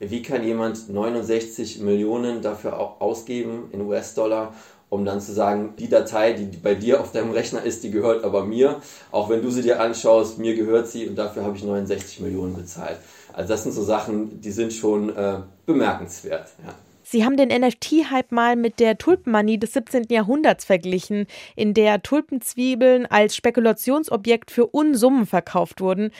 wie 0.00 0.22
kann 0.22 0.42
jemand 0.42 0.88
69 0.88 1.78
Millionen 1.78 2.42
dafür 2.42 3.00
ausgeben 3.00 3.68
in 3.70 3.82
US-Dollar, 3.82 4.54
um 4.88 5.04
dann 5.04 5.20
zu 5.20 5.32
sagen, 5.32 5.74
die 5.78 5.88
Datei, 5.88 6.32
die 6.32 6.56
bei 6.56 6.74
dir 6.74 7.00
auf 7.00 7.12
deinem 7.12 7.30
Rechner 7.30 7.62
ist, 7.62 7.84
die 7.84 7.92
gehört 7.92 8.24
aber 8.24 8.44
mir. 8.44 8.80
Auch 9.12 9.28
wenn 9.28 9.40
du 9.40 9.50
sie 9.50 9.62
dir 9.62 9.80
anschaust, 9.80 10.38
mir 10.38 10.56
gehört 10.56 10.88
sie 10.88 11.06
und 11.06 11.14
dafür 11.14 11.44
habe 11.44 11.56
ich 11.56 11.62
69 11.62 12.18
Millionen 12.18 12.56
bezahlt. 12.56 12.98
Also 13.32 13.50
das 13.50 13.62
sind 13.62 13.72
so 13.72 13.84
Sachen, 13.84 14.40
die 14.40 14.50
sind 14.50 14.72
schon 14.72 15.14
äh, 15.14 15.38
bemerkenswert. 15.64 16.48
Ja. 16.66 16.74
Sie 17.06 17.24
haben 17.24 17.36
den 17.36 17.50
NFT-Hype 17.50 18.32
mal 18.32 18.56
mit 18.56 18.80
der 18.80 18.96
Tulpenmanie 18.96 19.58
des 19.58 19.74
17. 19.74 20.06
Jahrhunderts 20.08 20.64
verglichen, 20.64 21.26
in 21.54 21.74
der 21.74 22.02
Tulpenzwiebeln 22.02 23.04
als 23.06 23.36
Spekulationsobjekt 23.36 24.50
für 24.50 24.66
Unsummen 24.66 25.26
verkauft 25.26 25.82
wurden. 25.82 26.10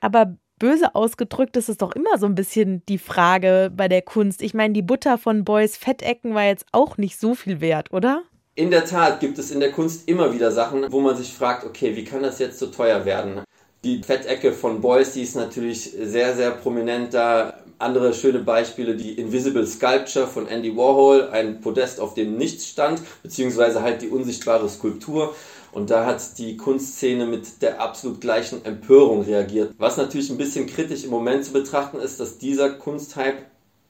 Aber 0.00 0.36
böse 0.58 0.94
ausgedrückt 0.94 1.56
ist 1.56 1.70
es 1.70 1.78
doch 1.78 1.92
immer 1.92 2.18
so 2.18 2.26
ein 2.26 2.34
bisschen 2.34 2.82
die 2.86 2.98
Frage 2.98 3.72
bei 3.74 3.88
der 3.88 4.02
Kunst. 4.02 4.42
Ich 4.42 4.52
meine, 4.52 4.74
die 4.74 4.82
Butter 4.82 5.16
von 5.16 5.44
Boys 5.44 5.78
Fettecken 5.78 6.34
war 6.34 6.44
jetzt 6.44 6.66
auch 6.70 6.98
nicht 6.98 7.18
so 7.18 7.34
viel 7.34 7.62
wert, 7.62 7.92
oder? 7.92 8.22
In 8.54 8.70
der 8.70 8.84
Tat 8.84 9.20
gibt 9.20 9.38
es 9.38 9.50
in 9.50 9.60
der 9.60 9.72
Kunst 9.72 10.08
immer 10.08 10.32
wieder 10.32 10.50
Sachen, 10.50 10.90
wo 10.90 11.00
man 11.00 11.16
sich 11.16 11.32
fragt, 11.32 11.64
okay, 11.64 11.96
wie 11.96 12.04
kann 12.04 12.22
das 12.22 12.38
jetzt 12.38 12.58
so 12.58 12.66
teuer 12.66 13.04
werden? 13.04 13.42
Die 13.84 14.02
Fettecke 14.02 14.52
von 14.52 14.80
Beuys, 14.80 15.12
die 15.12 15.22
ist 15.22 15.36
natürlich 15.36 15.90
sehr, 15.90 16.34
sehr 16.34 16.50
prominent 16.50 17.14
da. 17.14 17.55
Andere 17.78 18.14
schöne 18.14 18.38
Beispiele, 18.38 18.96
die 18.96 19.12
Invisible 19.12 19.66
Sculpture 19.66 20.26
von 20.26 20.48
Andy 20.48 20.74
Warhol, 20.74 21.28
ein 21.30 21.60
Podest, 21.60 22.00
auf 22.00 22.14
dem 22.14 22.38
nichts 22.38 22.66
stand, 22.66 23.02
beziehungsweise 23.22 23.82
halt 23.82 24.00
die 24.00 24.08
unsichtbare 24.08 24.66
Skulptur. 24.68 25.34
Und 25.72 25.90
da 25.90 26.06
hat 26.06 26.38
die 26.38 26.56
Kunstszene 26.56 27.26
mit 27.26 27.60
der 27.60 27.82
absolut 27.82 28.22
gleichen 28.22 28.64
Empörung 28.64 29.22
reagiert. 29.22 29.74
Was 29.76 29.98
natürlich 29.98 30.30
ein 30.30 30.38
bisschen 30.38 30.66
kritisch 30.66 31.04
im 31.04 31.10
Moment 31.10 31.44
zu 31.44 31.52
betrachten 31.52 31.98
ist, 31.98 32.18
dass 32.18 32.38
dieser 32.38 32.70
Kunsthype 32.70 33.44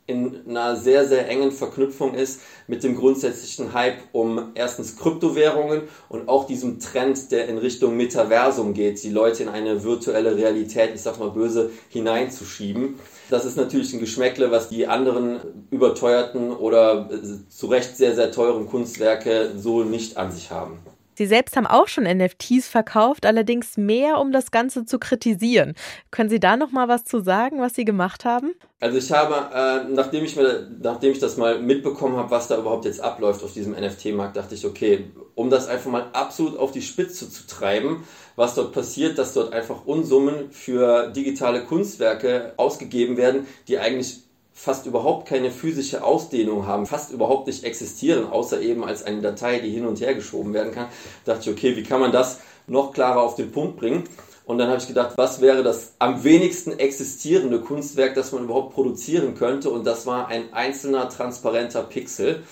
in 0.07 0.49
einer 0.49 0.77
sehr, 0.77 1.07
sehr 1.07 1.29
engen 1.29 1.51
Verknüpfung 1.51 2.15
ist 2.15 2.41
mit 2.67 2.85
dem 2.85 2.97
grundsätzlichen 2.97 3.73
Hype 3.73 3.99
um 4.13 4.53
erstens 4.55 4.97
Kryptowährungen 4.97 5.83
und 6.09 6.29
auch 6.29 6.47
diesem 6.47 6.79
Trend, 6.79 7.33
der 7.33 7.49
in 7.49 7.59
Richtung 7.59 7.97
Metaversum 7.97 8.73
geht, 8.73 9.03
die 9.03 9.11
Leute 9.11 9.43
in 9.43 9.49
eine 9.49 9.83
virtuelle 9.83 10.37
Realität, 10.37 10.91
ich 10.95 11.03
sag 11.03 11.19
mal 11.19 11.31
böse, 11.31 11.71
hineinzuschieben. 11.89 12.99
Das 13.31 13.45
ist 13.45 13.57
natürlich 13.57 13.93
ein 13.93 14.01
Geschmäckle, 14.01 14.53
was 14.53 14.69
die 14.69 14.87
anderen 14.87 15.67
überteuerten 15.71 16.53
oder 16.53 17.11
zu 17.49 17.67
Recht 17.67 17.97
sehr, 17.97 18.15
sehr 18.15 18.31
teuren 18.31 18.67
Kunstwerke 18.67 19.51
so 19.57 19.83
nicht 19.83 20.17
an 20.17 20.31
sich 20.31 20.51
haben. 20.51 20.79
Sie 21.17 21.27
selbst 21.27 21.57
haben 21.57 21.67
auch 21.67 21.89
schon 21.89 22.05
NFTs 22.05 22.69
verkauft, 22.69 23.25
allerdings 23.25 23.79
mehr, 23.79 24.21
um 24.21 24.33
das 24.33 24.51
Ganze 24.51 24.85
zu 24.85 24.99
kritisieren. 24.99 25.75
Können 26.11 26.29
Sie 26.29 26.41
da 26.41 26.59
noch 26.59 26.73
mal 26.73 26.89
was 26.89 27.05
zu 27.05 27.21
sagen, 27.21 27.59
was 27.59 27.75
Sie 27.75 27.87
gemacht 27.87 28.27
haben? 28.27 28.55
Also 28.81 28.99
ich 28.99 29.11
habe, 29.11 29.35
äh, 29.55 29.91
nachdem, 29.95 30.25
ich 30.25 30.37
mir, 30.37 30.71
nachdem 30.83 31.13
ich 31.13 31.19
das 31.19 31.39
mal 31.39 31.59
mitbekommen 31.59 32.17
habe, 32.17 32.31
was 32.31 32.49
da 32.49 32.59
überhaupt 32.59 32.85
jetzt 32.85 33.01
abläuft 33.01 33.43
auf 33.43 33.55
diesem 33.55 33.73
NFT-Markt, 33.73 34.37
dachte 34.37 34.55
ich, 34.55 34.67
okay, 34.67 35.07
um 35.35 35.49
das 35.49 35.69
einfach 35.69 35.91
mal 35.91 36.11
absolut 36.13 36.59
auf 36.59 36.73
die 36.73 36.83
Spitze 36.83 37.31
zu 37.31 37.47
treiben, 37.47 38.05
was 38.37 38.55
dort 38.55 38.73
passiert, 38.73 39.17
dass 39.17 39.33
dort 39.33 39.55
einfach 39.55 39.87
Unsummen 39.87 40.51
für 40.51 41.09
digitale 41.09 41.65
Kunstwerke 41.65 42.53
ausgegeben 42.59 43.17
werden, 43.17 43.47
die 43.69 43.79
eigentlich 43.79 44.26
fast 44.57 44.87
überhaupt 44.87 45.29
keine 45.29 45.51
physische 45.51 46.03
Ausdehnung 46.03 46.67
haben, 46.67 46.87
fast 46.87 47.13
überhaupt 47.13 47.47
nicht 47.47 47.63
existieren, 47.63 48.27
außer 48.27 48.61
eben 48.63 48.85
als 48.85 49.03
eine 49.05 49.21
Datei, 49.21 49.59
die 49.59 49.71
hin 49.71 49.87
und 49.87 50.01
her 50.01 50.15
geschoben 50.15 50.55
werden 50.55 50.73
kann, 50.73 50.89
dachte 51.27 51.43
ich, 51.43 51.57
okay, 51.57 51.77
wie 51.77 51.83
kann 51.83 52.01
man 52.01 52.11
das 52.11 52.41
noch 52.67 52.93
klarer 52.93 53.21
auf 53.21 53.37
den 53.37 53.53
Punkt 53.53 53.77
bringen? 53.77 54.05
Und 54.47 54.59
dann 54.59 54.69
habe 54.69 54.79
ich 54.79 54.89
gedacht, 54.89 55.13
was 55.17 55.41
wäre 55.41 55.63
das 55.63 55.95
am 55.99 56.25
wenigsten 56.25 56.79
existierende 56.79 57.61
Kunstwerk, 57.61 58.15
das 58.15 58.33
man 58.33 58.45
überhaupt 58.45 58.75
produzieren 58.75 59.35
könnte? 59.35 59.71
Und 59.71 59.87
das 59.87 60.07
war 60.07 60.29
ein 60.29 60.53
einzelner 60.55 61.11
transparenter 61.11 61.83
Pixel, 61.83 62.43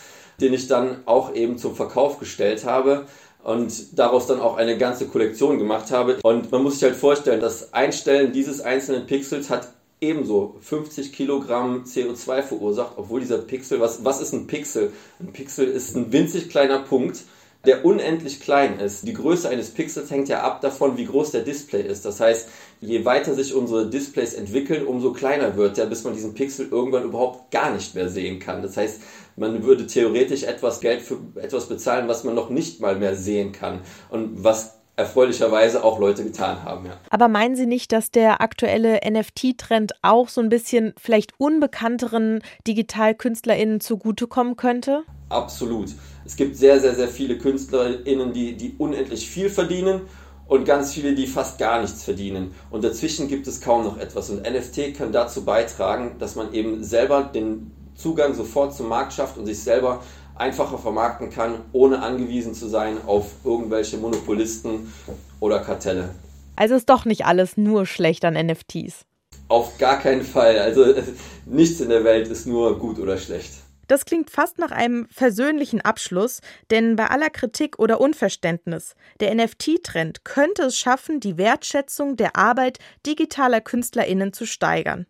den 0.40 0.52
ich 0.52 0.66
dann 0.66 0.98
auch 1.06 1.34
eben 1.34 1.56
zum 1.56 1.74
Verkauf 1.74 2.18
gestellt 2.18 2.66
habe 2.66 3.06
und 3.42 3.98
daraus 3.98 4.26
dann 4.26 4.40
auch 4.40 4.56
eine 4.56 4.76
ganze 4.76 5.06
Kollektion 5.06 5.58
gemacht 5.58 5.90
habe. 5.90 6.18
Und 6.22 6.52
man 6.52 6.62
muss 6.62 6.74
sich 6.74 6.82
halt 6.82 6.96
vorstellen, 6.96 7.40
das 7.40 7.72
Einstellen 7.72 8.32
dieses 8.32 8.60
einzelnen 8.60 9.06
Pixels 9.06 9.48
hat 9.48 9.68
ebenso 10.04 10.56
50 10.60 11.12
Kilogramm 11.12 11.84
CO2 11.84 12.42
verursacht, 12.42 12.92
obwohl 12.96 13.20
dieser 13.20 13.38
Pixel, 13.38 13.80
was, 13.80 14.04
was 14.04 14.20
ist 14.20 14.32
ein 14.32 14.46
Pixel? 14.46 14.92
Ein 15.20 15.32
Pixel 15.32 15.66
ist 15.66 15.96
ein 15.96 16.12
winzig 16.12 16.48
kleiner 16.48 16.80
Punkt, 16.80 17.24
der 17.66 17.84
unendlich 17.84 18.40
klein 18.40 18.78
ist. 18.78 19.06
Die 19.06 19.14
Größe 19.14 19.48
eines 19.48 19.70
Pixels 19.70 20.10
hängt 20.10 20.28
ja 20.28 20.42
ab 20.42 20.60
davon, 20.60 20.96
wie 20.96 21.06
groß 21.06 21.30
der 21.30 21.42
Display 21.42 21.82
ist. 21.82 22.04
Das 22.04 22.20
heißt, 22.20 22.48
je 22.80 23.04
weiter 23.04 23.34
sich 23.34 23.54
unsere 23.54 23.88
Displays 23.88 24.34
entwickeln, 24.34 24.86
umso 24.86 25.12
kleiner 25.12 25.56
wird 25.56 25.76
der, 25.76 25.86
bis 25.86 26.04
man 26.04 26.14
diesen 26.14 26.34
Pixel 26.34 26.68
irgendwann 26.70 27.04
überhaupt 27.04 27.50
gar 27.50 27.72
nicht 27.72 27.94
mehr 27.94 28.08
sehen 28.08 28.38
kann. 28.38 28.62
Das 28.62 28.76
heißt, 28.76 29.00
man 29.36 29.64
würde 29.64 29.86
theoretisch 29.86 30.44
etwas 30.44 30.80
Geld 30.80 31.00
für 31.00 31.18
etwas 31.36 31.66
bezahlen, 31.66 32.06
was 32.08 32.24
man 32.24 32.34
noch 32.34 32.50
nicht 32.50 32.80
mal 32.80 32.96
mehr 32.96 33.16
sehen 33.16 33.52
kann 33.52 33.80
und 34.10 34.44
was 34.44 34.83
erfreulicherweise 34.96 35.82
auch 35.82 35.98
Leute 35.98 36.22
getan 36.22 36.62
haben. 36.62 36.86
Ja. 36.86 36.96
Aber 37.10 37.28
meinen 37.28 37.56
Sie 37.56 37.66
nicht, 37.66 37.92
dass 37.92 38.10
der 38.10 38.40
aktuelle 38.40 39.00
NFT-Trend 39.08 39.92
auch 40.02 40.28
so 40.28 40.40
ein 40.40 40.48
bisschen 40.48 40.94
vielleicht 40.96 41.32
unbekannteren 41.38 42.40
DigitalkünstlerInnen 42.66 43.80
zugutekommen 43.80 44.56
könnte? 44.56 45.02
Absolut. 45.28 45.90
Es 46.24 46.36
gibt 46.36 46.56
sehr, 46.56 46.80
sehr, 46.80 46.94
sehr 46.94 47.08
viele 47.08 47.38
KünstlerInnen, 47.38 48.32
die, 48.32 48.56
die 48.56 48.74
unendlich 48.78 49.28
viel 49.28 49.50
verdienen 49.50 50.02
und 50.46 50.64
ganz 50.64 50.92
viele, 50.92 51.14
die 51.14 51.26
fast 51.26 51.58
gar 51.58 51.80
nichts 51.80 52.04
verdienen. 52.04 52.54
Und 52.70 52.84
dazwischen 52.84 53.28
gibt 53.28 53.46
es 53.46 53.60
kaum 53.60 53.84
noch 53.84 53.98
etwas. 53.98 54.30
Und 54.30 54.42
NFT 54.42 54.94
kann 54.96 55.10
dazu 55.10 55.44
beitragen, 55.44 56.16
dass 56.18 56.36
man 56.36 56.52
eben 56.52 56.84
selber 56.84 57.22
den 57.22 57.72
Zugang 57.94 58.34
sofort 58.34 58.74
zum 58.74 58.88
Markt 58.88 59.12
schafft 59.12 59.38
und 59.38 59.46
sich 59.46 59.60
selber 59.60 60.02
einfacher 60.36 60.78
vermarkten 60.78 61.30
kann, 61.30 61.60
ohne 61.72 62.00
angewiesen 62.00 62.54
zu 62.54 62.68
sein 62.68 62.98
auf 63.06 63.32
irgendwelche 63.44 63.96
Monopolisten 63.96 64.92
oder 65.40 65.60
Kartelle. 65.60 66.10
Also 66.56 66.74
ist 66.74 66.88
doch 66.88 67.04
nicht 67.04 67.26
alles 67.26 67.56
nur 67.56 67.86
schlecht 67.86 68.24
an 68.24 68.34
NFTs. 68.34 69.04
Auf 69.48 69.78
gar 69.78 69.98
keinen 69.98 70.22
Fall. 70.22 70.58
Also 70.58 70.86
nichts 71.46 71.80
in 71.80 71.88
der 71.88 72.04
Welt 72.04 72.28
ist 72.28 72.46
nur 72.46 72.78
gut 72.78 72.98
oder 72.98 73.18
schlecht. 73.18 73.52
Das 73.86 74.06
klingt 74.06 74.30
fast 74.30 74.58
nach 74.58 74.70
einem 74.70 75.06
versöhnlichen 75.10 75.82
Abschluss, 75.82 76.40
denn 76.70 76.96
bei 76.96 77.08
aller 77.08 77.28
Kritik 77.28 77.78
oder 77.78 78.00
Unverständnis, 78.00 78.94
der 79.20 79.34
NFT-Trend 79.34 80.24
könnte 80.24 80.62
es 80.62 80.78
schaffen, 80.78 81.20
die 81.20 81.36
Wertschätzung 81.36 82.16
der 82.16 82.36
Arbeit 82.36 82.78
digitaler 83.04 83.60
KünstlerInnen 83.60 84.32
zu 84.32 84.46
steigern. 84.46 85.06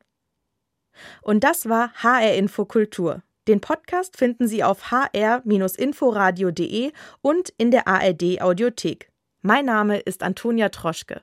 Und 1.22 1.44
das 1.44 1.68
war 1.68 1.92
HR 2.02 2.34
Info 2.34 2.64
Kultur. 2.64 3.22
Den 3.46 3.60
Podcast 3.60 4.16
finden 4.16 4.48
Sie 4.48 4.64
auf 4.64 4.90
hr-inforadio.de 4.90 6.92
und 7.20 7.50
in 7.58 7.70
der 7.70 7.86
ARD 7.86 8.40
Audiothek. 8.40 9.10
Mein 9.42 9.66
Name 9.66 9.98
ist 9.98 10.22
Antonia 10.22 10.70
Troschke. 10.70 11.20